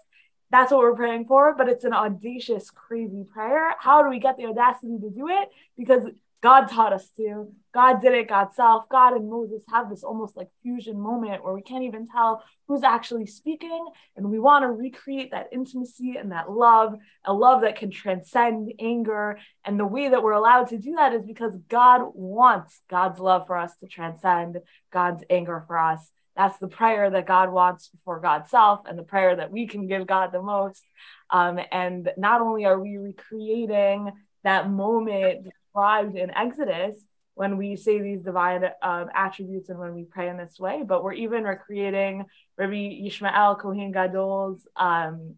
[0.50, 3.74] That's what we're praying for, but it's an audacious, crazy prayer.
[3.80, 5.48] How do we get the audacity to do it?
[5.76, 6.04] Because
[6.43, 7.49] God taught us to.
[7.72, 8.89] God did it, God self.
[8.89, 12.82] God and Moses have this almost like fusion moment where we can't even tell who's
[12.82, 13.87] actually speaking.
[14.16, 18.72] And we want to recreate that intimacy and that love, a love that can transcend
[18.78, 19.39] anger.
[19.64, 23.47] And the way that we're allowed to do that is because God wants God's love
[23.47, 24.59] for us to transcend
[24.93, 26.11] God's anger for us.
[26.37, 29.87] That's the prayer that God wants for God's self and the prayer that we can
[29.87, 30.84] give God the most.
[31.30, 34.12] Um, and not only are we recreating
[34.45, 36.98] that moment described in Exodus
[37.34, 41.04] when we say these divine um, attributes and when we pray in this way, but
[41.04, 42.24] we're even recreating
[42.56, 45.34] Rabbi Yishmael Kohen Gadol's um,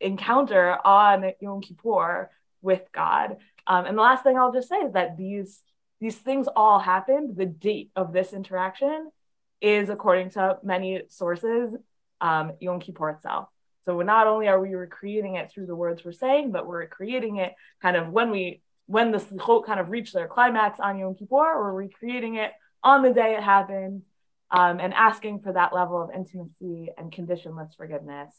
[0.00, 2.30] encounter on Yom Kippur
[2.62, 3.36] with God.
[3.66, 5.60] Um, and the last thing I'll just say is that these
[6.00, 7.36] these things all happened.
[7.36, 9.10] The date of this interaction
[9.60, 11.74] is, according to many sources,
[12.22, 13.48] um, Yom Kippur itself.
[13.84, 17.36] So not only are we recreating it through the words we're saying, but we're creating
[17.36, 17.52] it
[17.82, 21.30] kind of when we when the slichot kind of reach their climax on Yom Kippur,
[21.30, 22.50] we're recreating it
[22.82, 24.02] on the day it happened
[24.50, 28.34] um, and asking for that level of intimacy and conditionless forgiveness.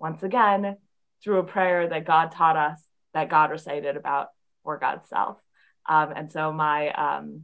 [0.00, 0.76] Once again,
[1.22, 2.84] through a prayer that God taught us,
[3.14, 4.30] that God recited about
[4.64, 5.36] for God's self.
[5.88, 7.42] Um, and so my um,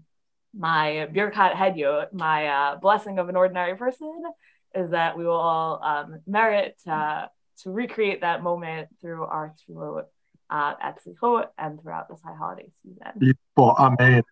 [0.52, 4.20] my birkat hedyu, my uh, blessing of an ordinary person,
[4.74, 7.30] is that we will all um, merit to,
[7.62, 10.06] to recreate that moment through our tefillot
[10.50, 13.02] uh, at Slichot and throughout this high holiday season.
[13.18, 13.74] Beautiful.
[13.78, 14.22] Amen.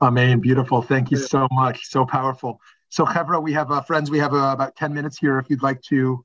[0.00, 0.40] Amen.
[0.40, 0.82] Beautiful.
[0.82, 1.86] Thank you so much.
[1.86, 2.60] So powerful.
[2.88, 5.38] So, Chevra, we have uh, friends, we have uh, about 10 minutes here.
[5.38, 6.24] If you'd like to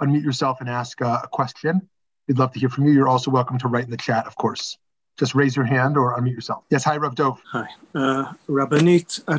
[0.00, 1.88] unmute yourself and ask uh, a question,
[2.28, 2.92] we'd love to hear from you.
[2.92, 4.76] You're also welcome to write in the chat, of course.
[5.18, 6.64] Just raise your hand or unmute yourself.
[6.70, 7.40] Yes, hi, Rav Dov.
[7.52, 7.66] Hi.
[7.94, 9.38] Uh, Rabbanit, uh,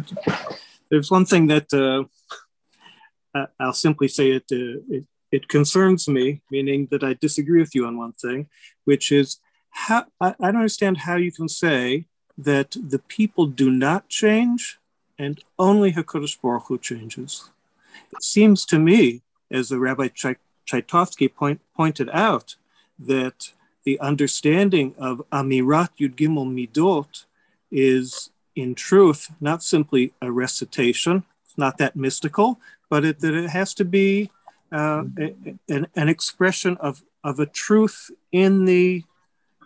[0.89, 6.87] there's one thing that uh, I'll simply say it, uh, it it concerns me, meaning
[6.91, 8.47] that I disagree with you on one thing,
[8.85, 12.05] which is how I, I don't understand how you can say
[12.37, 14.79] that the people do not change
[15.17, 17.49] and only Hakadosh Baruch Hu changes.
[18.11, 19.21] It seems to me,
[19.51, 22.55] as the Rabbi Ch- Chaitovsky point, pointed out,
[22.99, 23.51] that
[23.83, 27.25] the understanding of Amirat Yud Gimel Midot
[27.71, 31.23] is, in truth, not simply a recitation.
[31.45, 32.59] It's not that mystical,
[32.89, 34.31] but it, that it has to be
[34.75, 35.03] uh,
[35.69, 39.03] an, an, expression of, of a truth in the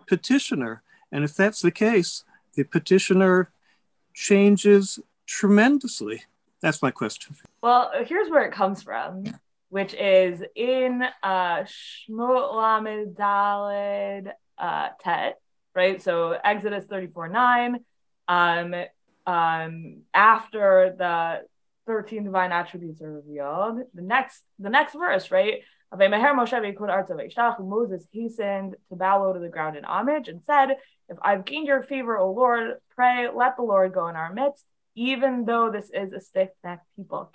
[0.08, 0.84] petitioner.
[1.12, 3.52] And if that's the case, the petitioner
[4.14, 6.24] changes tremendously.
[6.62, 7.36] That's my question.
[7.64, 9.24] Well, here's where it comes from,
[9.70, 15.40] which is in uh, Shmot Lamed Daled uh, Tet,
[15.74, 16.00] right?
[16.02, 17.80] So Exodus 34 9.
[18.28, 18.76] Um,
[19.26, 21.42] um, after the
[21.90, 25.64] 13 divine attributes are revealed, the next the next verse, right?
[25.92, 26.14] Moses
[28.12, 30.76] hastened to bow low to the ground in homage and said,
[31.10, 34.64] If I've gained your favor, O Lord, pray, let the Lord go in our midst,
[34.94, 37.32] even though this is a stiff necked people.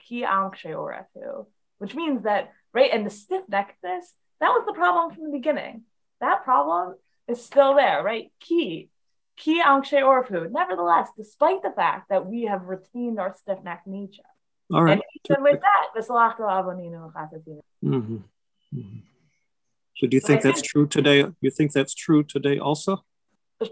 [1.78, 4.05] Which means that, right, and the stiff neckedness,
[4.38, 5.82] that was the problem from the beginning.
[6.20, 6.94] That problem
[7.26, 8.30] is still there, right?
[8.38, 8.88] Ki,
[9.36, 10.48] ki ankshe orfu.
[10.48, 14.22] Nevertheless, despite the fact that we have retained our stiff necked nature.
[14.73, 14.93] All right.
[14.93, 15.89] And even with that,
[17.85, 18.17] mm-hmm.
[18.75, 18.99] mm-hmm.
[19.97, 21.27] So do you think that's true today?
[21.41, 23.05] You think that's true today also?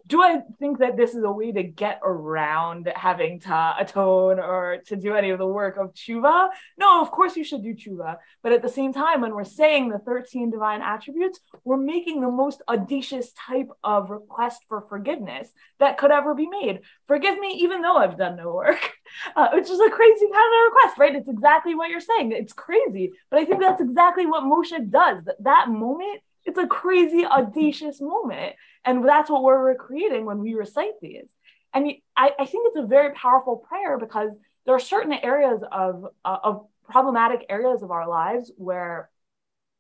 [0.07, 4.79] Do I think that this is a way to get around having to atone or
[4.87, 6.51] to do any of the work of tshuva?
[6.79, 8.17] No, of course you should do tshuva.
[8.43, 12.31] But at the same time, when we're saying the 13 divine attributes, we're making the
[12.31, 16.81] most audacious type of request for forgiveness that could ever be made.
[17.09, 18.93] Forgive me, even though I've done no work,
[19.37, 21.17] uh, which is a crazy kind of request, right?
[21.17, 22.33] It's exactly what you're saying.
[22.33, 23.13] It's crazy.
[23.31, 25.25] But I think that's exactly what Moshe does.
[25.25, 28.55] That, that moment it's a crazy, audacious moment.
[28.85, 31.29] And that's what we're recreating when we recite these.
[31.75, 34.31] And I, I think it's a very powerful prayer because
[34.67, 39.11] there are certain areas of, uh, of problematic areas of our lives where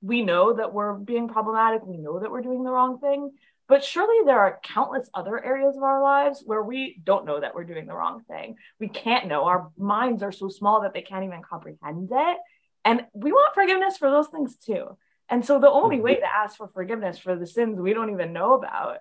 [0.00, 3.32] we know that we're being problematic, we know that we're doing the wrong thing.
[3.68, 7.54] But surely there are countless other areas of our lives where we don't know that
[7.54, 8.56] we're doing the wrong thing.
[8.78, 9.44] We can't know.
[9.44, 12.36] Our minds are so small that they can't even comprehend it.
[12.84, 14.96] And we want forgiveness for those things too.
[15.28, 18.32] And so the only way to ask for forgiveness for the sins we don't even
[18.32, 18.98] know about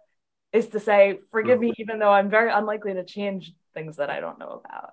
[0.53, 4.19] is to say, Forgive me, even though I'm very unlikely to change things that I
[4.19, 4.91] don't know about.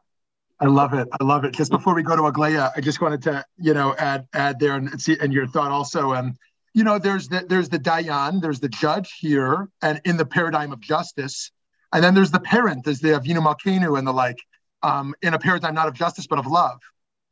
[0.60, 1.06] I love it.
[1.20, 1.54] I love it.
[1.54, 4.74] Just before we go to Aglaia, I just wanted to, you know, add add there
[4.74, 6.12] and see and your thought also.
[6.12, 6.36] And
[6.74, 10.72] you know, there's the there's the Dayan, there's the judge here, and in the paradigm
[10.72, 11.52] of justice,
[11.92, 14.38] and then there's the parent, there's the Avinu Malkeinu and the like,
[14.82, 16.80] um, in a paradigm not of justice but of love.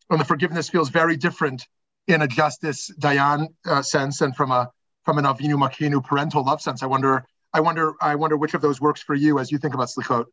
[0.08, 1.66] And the forgiveness feels very different
[2.06, 4.70] in a justice Dayan uh, sense and from a
[5.04, 6.82] from an Avinu Malkeinu parental love sense.
[6.82, 9.72] I wonder, I wonder, I wonder which of those works for you as you think
[9.72, 10.26] about slichot.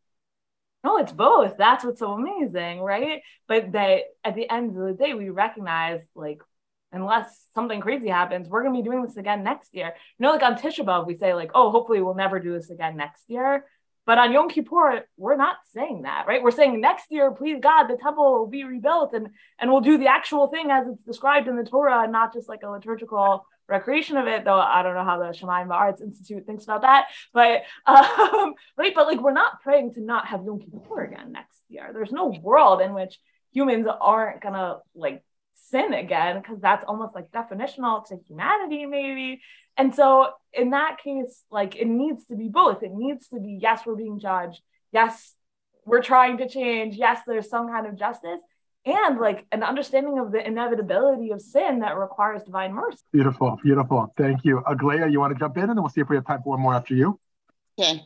[0.82, 1.56] No, it's both.
[1.56, 3.22] That's what's so amazing, right?
[3.46, 6.42] But that at the end of the day, we recognize like
[6.92, 9.94] unless something crazy happens, we're gonna be doing this again next year.
[10.18, 12.68] You know, like on Tisha B'av, we say like, oh, hopefully we'll never do this
[12.68, 13.64] again next year.
[14.06, 16.42] But on Yom Kippur, we're not saying that, right?
[16.42, 19.28] We're saying next year, please God, the temple will be rebuilt and
[19.58, 22.48] and we'll do the actual thing as it's described in the Torah, and not just
[22.48, 24.44] like a liturgical recreation of it.
[24.44, 28.94] Though I don't know how the Shemayim Arts Institute thinks about that, but um, right,
[28.94, 31.90] but like we're not praying to not have Yom Kippur again next year.
[31.92, 33.18] There's no world in which
[33.52, 35.24] humans aren't gonna like
[35.70, 39.40] sin again because that's almost like definitional to humanity maybe
[39.76, 42.82] and so in that case, like it needs to be both.
[42.82, 44.62] It needs to be, yes, we're being judged.
[44.92, 45.34] Yes,
[45.84, 46.96] we're trying to change.
[46.96, 48.40] Yes, there's some kind of justice
[48.86, 52.98] and like an understanding of the inevitability of sin that requires divine mercy.
[53.12, 54.12] Beautiful, beautiful.
[54.16, 54.62] Thank you.
[54.66, 56.50] Aglaia, you want to jump in and then we'll see if we have time for
[56.50, 57.18] one more after you.
[57.78, 58.02] Okay.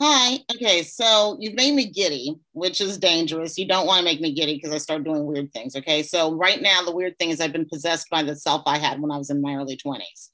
[0.00, 0.38] Hi.
[0.54, 3.56] Okay, so you've made me giddy, which is dangerous.
[3.56, 5.76] You don't want to make me giddy because I start doing weird things.
[5.76, 8.78] Okay, so right now, the weird thing is I've been possessed by the self I
[8.78, 10.30] had when I was in my early 20s.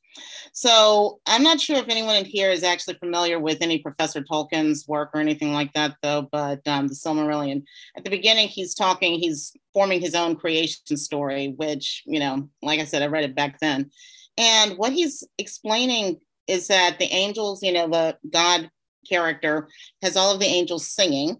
[0.52, 4.86] So I'm not sure if anyone in here is actually familiar with any Professor Tolkien's
[4.88, 6.28] work or anything like that, though.
[6.30, 7.62] But um, the Silmarillion,
[7.96, 12.80] at the beginning, he's talking, he's forming his own creation story, which, you know, like
[12.80, 13.90] I said, I read it back then.
[14.36, 18.70] And what he's explaining is that the angels, you know, the God
[19.08, 19.68] character
[20.02, 21.38] has all of the angels singing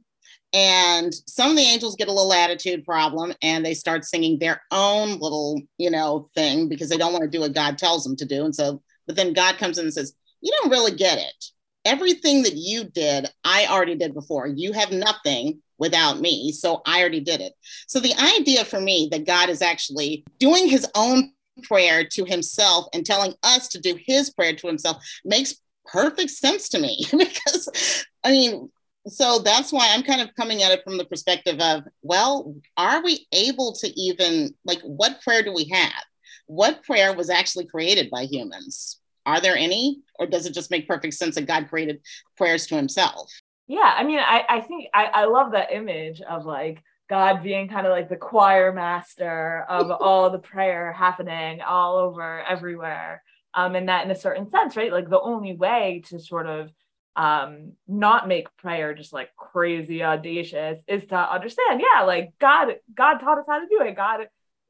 [0.53, 4.62] and some of the angels get a little attitude problem and they start singing their
[4.70, 8.16] own little you know thing because they don't want to do what god tells them
[8.16, 8.44] to do.
[8.44, 11.44] And so but then god comes in and says you don't really get it.
[11.84, 14.46] Everything that you did i already did before.
[14.46, 17.53] You have nothing without me so i already did it.
[17.86, 21.32] So the idea for me that god is actually doing his own
[21.64, 26.68] prayer to himself and telling us to do his prayer to himself makes perfect sense
[26.68, 28.70] to me because i mean
[29.11, 33.02] so that's why I'm kind of coming at it from the perspective of, well, are
[33.02, 36.04] we able to even, like, what prayer do we have?
[36.46, 38.98] What prayer was actually created by humans?
[39.26, 40.00] Are there any?
[40.18, 42.00] Or does it just make perfect sense that God created
[42.36, 43.30] prayers to himself?
[43.66, 47.68] Yeah, I mean, I, I think I, I love that image of like God being
[47.68, 53.22] kind of like the choir master of all the prayer happening all over everywhere.
[53.54, 54.92] Um, and that in a certain sense, right?
[54.92, 56.70] Like the only way to sort of
[57.19, 63.19] um, not make prayer just like crazy audacious is to understand, yeah, like God, God
[63.19, 63.97] taught us how to do it.
[63.97, 64.21] God,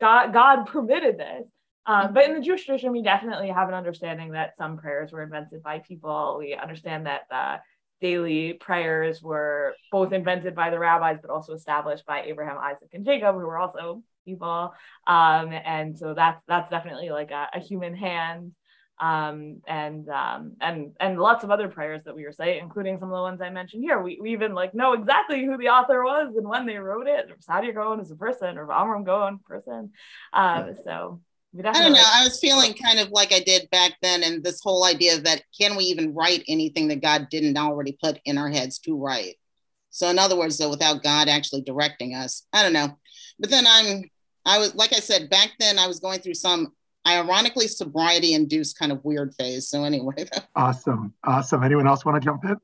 [0.01, 1.45] God, God permitted this.
[1.85, 5.23] Um, but in the Jewish tradition, we definitely have an understanding that some prayers were
[5.23, 6.37] invented by people.
[6.39, 7.61] We understand that the
[8.01, 13.05] daily prayers were both invented by the rabbis, but also established by Abraham, Isaac, and
[13.05, 14.73] Jacob, who were also people.
[15.07, 18.53] Um, and so that's that's definitely like a, a human hand
[19.01, 23.17] um, and um, and and lots of other prayers that we recite, including some of
[23.17, 24.01] the ones I mentioned here.
[24.01, 27.31] We, we even like know exactly who the author was and when they wrote it.
[27.49, 29.93] Saadia Gaon is a person, or Amram Gaon person.
[30.33, 31.21] Um, so
[31.65, 32.03] I don't know.
[32.05, 35.43] I was feeling kind of like I did back then, and this whole idea that
[35.59, 39.37] can we even write anything that God didn't already put in our heads to write?
[39.91, 42.99] So, in other words, though, without God actually directing us, I don't know.
[43.39, 44.05] But then I'm,
[44.45, 46.75] I was like I said back then, I was going through some
[47.17, 49.69] ironically sobriety induced kind of weird phase.
[49.69, 50.27] So anyway.
[50.57, 51.15] awesome.
[51.25, 51.63] Awesome.
[51.63, 52.57] Anyone else want to jump in?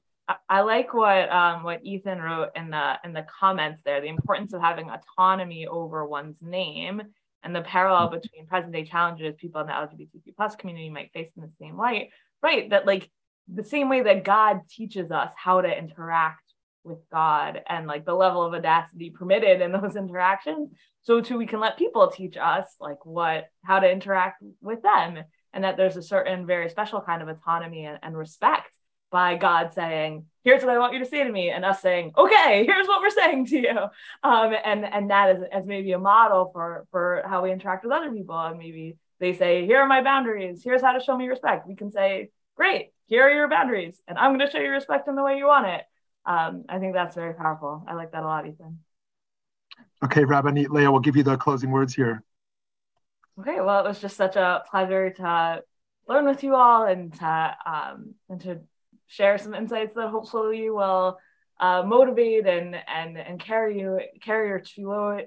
[0.48, 4.00] I like what um, what Ethan wrote in the in the comments there.
[4.00, 7.02] The importance of having autonomy over one's name
[7.42, 11.28] and the parallel between present day challenges people in the LGBTQ plus community might face
[11.36, 12.08] in the same light.
[12.42, 12.70] Right.
[12.70, 13.10] That like
[13.52, 16.43] the same way that God teaches us how to interact
[16.84, 20.70] with God and like the level of audacity permitted in those interactions,
[21.02, 25.24] so too we can let people teach us like what how to interact with them
[25.52, 28.70] and that there's a certain very special kind of autonomy and, and respect
[29.10, 32.10] by god saying here's what i want you to say to me and us saying
[32.16, 33.78] okay here's what we're saying to you.
[34.22, 37.92] Um, and and that is as maybe a model for for how we interact with
[37.92, 38.38] other people.
[38.38, 40.62] And maybe they say here are my boundaries.
[40.64, 41.68] Here's how to show me respect.
[41.68, 45.08] We can say great here are your boundaries and i'm going to show you respect
[45.08, 45.82] in the way you want it
[46.26, 47.84] um, i think that's very powerful.
[47.86, 48.80] I like that a lot ethan.
[50.04, 52.22] Okay, Rabbi Leah, we'll give you the closing words here.
[53.40, 55.62] Okay, well, it was just such a pleasure to
[56.06, 58.60] learn with you all and to um, and to
[59.06, 61.18] share some insights that hopefully will
[61.60, 65.26] uh, motivate and and and carry you carry your tefillot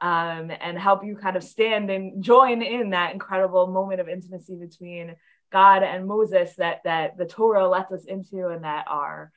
[0.00, 4.54] um, and help you kind of stand and join in that incredible moment of intimacy
[4.54, 5.16] between
[5.50, 9.32] God and Moses that that the Torah lets us into and that our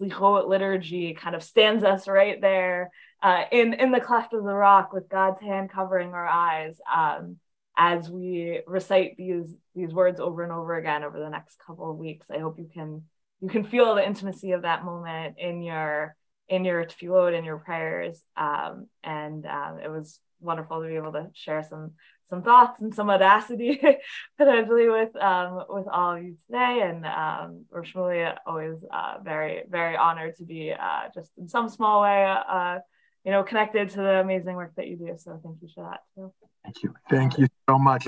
[0.00, 2.90] slichot liturgy kind of stands us right there
[3.22, 7.36] uh, in in the cleft of the rock with God's hand covering our eyes um,
[7.76, 11.96] as we recite these these words over and over again over the next couple of
[11.96, 12.30] weeks.
[12.30, 13.04] I hope you can
[13.40, 16.16] you can feel the intimacy of that moment in your
[16.48, 18.22] in your tefillot in your prayers.
[18.36, 21.92] Um, and um, it was wonderful to be able to share some
[22.28, 23.80] some thoughts and some audacity
[24.38, 26.82] potentially with um, with all of you today.
[26.84, 31.68] And um, we're truly always uh, very very honored to be uh, just in some
[31.68, 32.24] small way.
[32.24, 32.78] Uh,
[33.24, 35.12] you know, connected to the amazing work that you do.
[35.18, 36.32] So thank you for that too.
[36.62, 36.94] Thank you.
[37.10, 38.06] Thank you so much.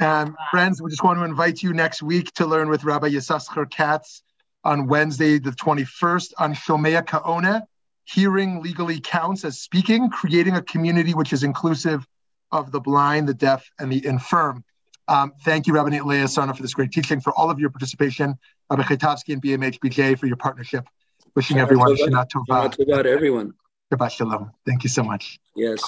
[0.00, 3.68] And friends, we just want to invite you next week to learn with Rabbi Yisachar
[3.70, 4.22] Katz
[4.64, 7.62] on Wednesday, the 21st, on Shomea Kaona.
[8.04, 12.06] Hearing legally counts as speaking, creating a community which is inclusive
[12.52, 14.64] of the blind, the deaf, and the infirm.
[15.08, 18.38] Um, thank you, Rabbi Leah Sarna, for this great teaching, for all of your participation,
[18.70, 20.86] Rabbi Chaitovsky and BMHBJ for your partnership.
[21.34, 22.74] Wishing everyone Shana Tova.
[22.74, 23.54] Tova to everyone.
[23.92, 24.50] Shabbat Shalom.
[24.66, 25.38] Thank you so much.
[25.56, 25.80] Yes.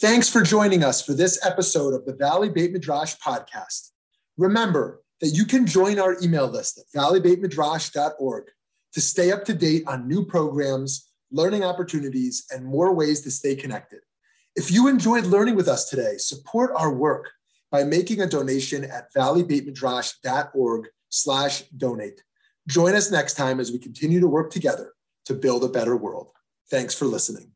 [0.00, 3.90] Thanks for joining us for this episode of the Valley Beit Midrash podcast.
[4.38, 8.44] Remember that you can join our email list at valleybeitmidrash.org
[8.94, 13.54] to stay up to date on new programs, learning opportunities, and more ways to stay
[13.54, 14.00] connected.
[14.54, 17.30] If you enjoyed learning with us today, support our work
[17.70, 22.22] by making a donation at valleybeitmidrash.org slash donate.
[22.68, 24.92] Join us next time as we continue to work together
[25.24, 26.30] to build a better world.
[26.70, 27.52] Thanks for listening.